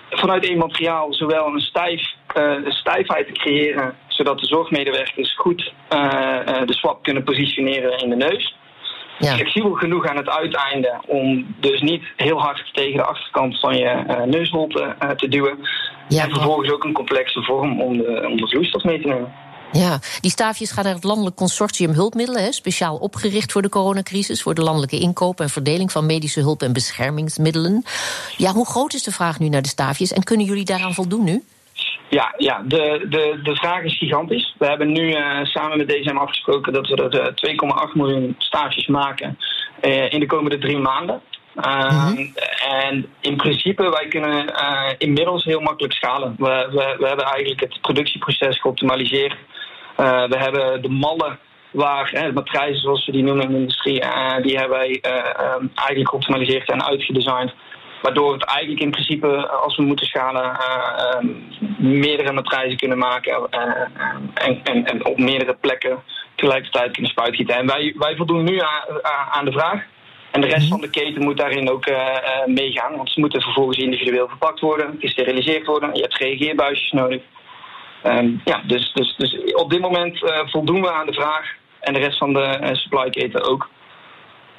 vanuit 0.10 0.46
één 0.46 0.58
materiaal 0.58 1.14
zowel 1.14 1.48
een 1.48 1.60
stijf 1.60 2.16
stijfheid 2.68 3.28
te 3.28 3.34
creëren, 3.34 3.96
zodat 4.08 4.40
de 4.40 4.46
zorgmedewerkers 4.46 5.36
goed 5.36 5.74
de 6.66 6.74
swap 6.74 7.04
kunnen 7.04 7.24
positioneren 7.24 7.98
in 7.98 8.10
de 8.10 8.16
neus. 8.16 8.56
Ja. 9.20 9.34
Flexibel 9.34 9.72
genoeg 9.72 10.08
aan 10.08 10.18
het 10.18 10.30
uiteinde 10.30 11.02
om 11.08 11.56
dus 11.60 11.82
niet 11.82 12.04
heel 12.16 12.40
hard 12.40 12.70
tegen 12.74 12.98
de 12.98 13.04
achterkant 13.04 13.60
van 13.60 13.78
je 13.78 14.04
uh, 14.08 14.22
neusholte 14.24 14.96
te 15.16 15.28
duwen. 15.28 15.58
Ja, 16.08 16.24
en 16.24 16.30
vervolgens 16.30 16.72
ook 16.72 16.84
een 16.84 16.94
complexe 16.94 17.44
vorm 17.44 17.82
om 17.82 17.98
de, 17.98 18.28
om 18.30 18.38
de 18.38 18.48
vloeistof 18.48 18.84
mee 18.84 19.02
te 19.02 19.08
nemen. 19.08 19.34
Ja, 19.72 20.00
die 20.22 20.32
staafjes 20.32 20.72
gaan 20.72 20.84
naar 20.84 20.94
het 20.94 21.04
Landelijk 21.04 21.36
Consortium 21.36 21.92
Hulpmiddelen, 21.92 22.44
hè, 22.44 22.52
speciaal 22.52 22.96
opgericht 22.96 23.52
voor 23.52 23.62
de 23.62 23.70
coronacrisis, 23.70 24.42
voor 24.42 24.54
de 24.54 24.64
landelijke 24.64 25.00
inkoop 25.00 25.40
en 25.40 25.50
verdeling 25.50 25.92
van 25.92 26.06
medische 26.06 26.40
hulp 26.40 26.62
en 26.62 26.74
beschermingsmiddelen. 26.74 27.84
Ja, 28.38 28.52
hoe 28.52 28.66
groot 28.66 28.94
is 28.94 29.04
de 29.04 29.12
vraag 29.12 29.40
nu 29.40 29.50
naar 29.50 29.62
de 29.62 29.68
staafjes 29.68 30.14
en 30.14 30.24
kunnen 30.24 30.46
jullie 30.46 30.66
daaraan 30.66 30.94
voldoen 30.94 31.24
nu? 31.24 31.44
Ja, 32.10 32.34
ja 32.38 32.62
de, 32.66 33.06
de, 33.10 33.40
de 33.44 33.56
vraag 33.56 33.84
is 33.84 33.98
gigantisch. 33.98 34.56
We 34.58 34.66
hebben 34.66 34.92
nu 34.92 35.10
uh, 35.10 35.44
samen 35.44 35.78
met 35.78 35.90
DSM 35.90 36.18
afgesproken 36.18 36.74
dat 36.74 36.88
we 36.88 36.96
er 36.96 37.32
2,8 37.32 37.90
eh, 37.90 37.94
miljoen 37.94 38.36
staafjes 38.38 38.88
maken 38.88 39.38
uh, 39.82 40.12
in 40.12 40.20
de 40.20 40.26
komende 40.26 40.58
drie 40.58 40.78
maanden. 40.78 41.22
Uh, 41.56 42.10
mm 42.10 42.34
En 42.70 43.06
in 43.22 43.36
principe, 43.36 43.90
wij 43.90 44.08
kunnen 44.08 44.46
uh, 44.46 44.90
inmiddels 44.98 45.44
heel 45.44 45.60
makkelijk 45.60 45.94
schalen. 45.94 46.36
We, 46.38 46.68
we, 46.72 46.96
we 47.00 47.08
hebben 47.08 47.26
eigenlijk 47.26 47.60
het 47.60 47.82
productieproces 47.82 48.62
geoptimaliseerd. 48.62 49.36
Uh, 49.98 50.28
we 50.28 50.38
hebben 50.38 50.82
de 50.82 50.90
mallen 50.90 51.40
waar, 51.72 52.10
hè, 52.12 52.28
de 52.28 52.34
matrijzen 52.34 52.82
zoals 52.82 53.06
we 53.06 53.12
die 53.12 53.24
noemen 53.24 53.46
in 53.46 53.52
de 53.52 53.58
industrie, 53.58 54.04
die 54.42 54.58
hebben 54.58 54.78
wij 54.78 54.90
um, 54.90 55.72
eigenlijk 55.76 56.10
geoptimaliseerd 56.10 56.72
en 56.72 56.86
uitgedesigned. 56.86 57.54
Waardoor 58.02 58.28
we 58.28 58.34
het 58.34 58.46
eigenlijk 58.46 58.82
in 58.82 58.92
principe, 58.92 59.48
als 59.48 59.76
we 59.78 59.84
moeten 59.84 60.06
schalen, 60.06 60.60
ehm, 60.60 61.28
meerdere 61.78 62.32
matrijzen 62.32 62.78
kunnen 62.78 62.98
maken 62.98 63.50
en, 64.34 64.62
en, 64.64 64.86
en, 64.86 65.06
op 65.06 65.18
meerdere 65.18 65.56
plekken 65.62 66.04
tegelijkertijd 66.36 66.92
kunnen 66.92 67.12
spuitgieten. 67.12 67.56
En 67.56 67.66
wij, 67.66 67.94
wij 67.98 68.16
voldoen 68.16 68.44
nu 68.44 68.60
aan, 68.60 69.04
aan 69.32 69.46
de 69.46 69.52
vraag. 69.52 69.84
En 70.32 70.42
de 70.42 70.48
rest 70.48 70.62
mhm. 70.62 70.70
van 70.70 70.82
de 70.82 70.90
keten 70.90 71.24
moet 71.24 71.38
daarin 71.38 71.70
ook 71.70 71.88
uh, 71.88 71.96
meegaan. 72.46 72.96
Want 72.96 73.10
ze 73.10 73.20
moeten 73.20 73.42
vervolgens 73.42 73.78
individueel 73.78 74.28
verpakt 74.28 74.60
worden, 74.60 74.96
gesteriliseerd 75.00 75.66
worden. 75.66 75.96
Je 75.96 76.02
hebt 76.02 76.18
reageerbuisjes 76.18 76.92
nodig. 76.92 77.22
Um, 78.04 78.42
ja, 78.46 78.62
dus, 78.68 78.92
dus, 78.94 79.16
dus 79.18 79.54
op 79.54 79.70
dit 79.70 79.82
moment 79.82 80.24
uh, 80.24 80.40
voldoen 80.46 80.82
we 80.82 80.92
aan 80.92 81.06
de 81.06 81.14
vraag. 81.14 81.56
En 81.80 81.94
de 81.94 82.00
rest 82.00 82.18
van 82.18 82.34
de 82.34 82.60
uh, 82.62 82.74
supply 82.74 83.10
keten 83.10 83.50
ook. 83.50 83.70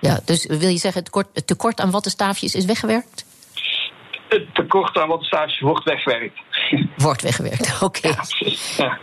Ja, 0.01 0.21
dus 0.25 0.47
wil 0.47 0.69
je 0.69 0.79
zeggen, 0.79 1.01
het, 1.01 1.11
kort, 1.11 1.27
het 1.33 1.47
tekort 1.47 1.81
aan 1.81 1.91
wattenstaafjes 1.91 2.55
is 2.55 2.65
weggewerkt? 2.65 3.28
Het 4.29 4.55
tekort 4.55 4.97
aan 4.97 5.09
wattenstaafjes 5.09 5.61
wordt 5.61 5.85
weggewerkt. 5.85 6.39
Wordt 6.97 7.23
weggewerkt, 7.23 7.83
oké. 7.83 8.15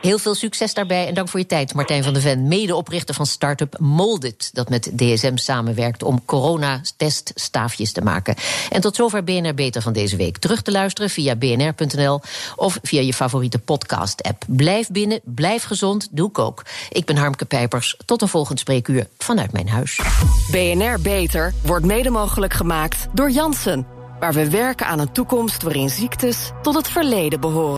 Heel 0.02 0.18
veel 0.18 0.36
succes 0.36 0.74
daarbij 0.74 1.08
en 1.08 1.14
dank 1.14 1.30
voor 1.30 1.40
je 1.40 1.46
tijd, 1.46 1.74
Martijn 1.74 2.04
van 2.04 2.14
der 2.14 2.22
Ven, 2.22 2.48
medeoprichter 2.48 3.16
van 3.16 3.26
start-up 3.26 3.80
Molded, 3.80 4.50
dat 4.54 4.70
met 4.70 4.92
DSM 4.98 5.36
samenwerkt 5.36 6.04
om 6.04 6.26
coronateststaafjes 6.26 7.92
te 7.92 8.02
maken. 8.02 8.36
En 8.70 8.82
tot 8.82 8.96
zover 8.96 9.24
BNR 9.24 9.54
Beter 9.54 9.82
van 9.82 9.94
deze 9.94 10.18
week. 10.18 10.38
Terug 10.38 10.62
te 10.62 10.72
luisteren 10.72 11.10
via 11.10 11.36
bnr.nl 11.36 12.22
of 12.56 12.80
via 12.82 13.02
je 13.02 13.14
favoriete 13.14 13.60
podcast-app. 13.60 14.44
Blijf 14.48 14.90
binnen, 14.90 15.20
blijf 15.24 15.64
gezond, 15.64 16.08
doe 16.12 16.30
ik 16.30 16.40
ook. 16.40 16.62
Ik 16.90 17.06
ben 17.06 17.18
Harmke 17.18 17.46
Pijpers. 17.46 17.98
Tot 18.06 18.22
een 18.22 18.28
volgend 18.28 18.60
spreekuur 18.60 19.08
vanuit 19.18 19.52
mijn 19.52 19.70
huis. 19.70 20.00
BNR 20.52 21.02
Beter 21.02 21.54
wordt 21.62 21.86
mede 21.86 22.10
mogelijk 22.10 22.54
gemaakt 22.54 23.08
door 23.14 23.30
Jansen 23.30 23.95
waar 24.20 24.34
we 24.34 24.50
werken 24.50 24.88
aan 24.88 25.00
een 25.00 25.12
toekomst 25.12 25.64
waarin 25.64 25.90
ziektes 25.90 26.52
tot 26.62 26.76
het 26.76 26.90
verleden 26.90 27.40
behoren. 27.40 27.74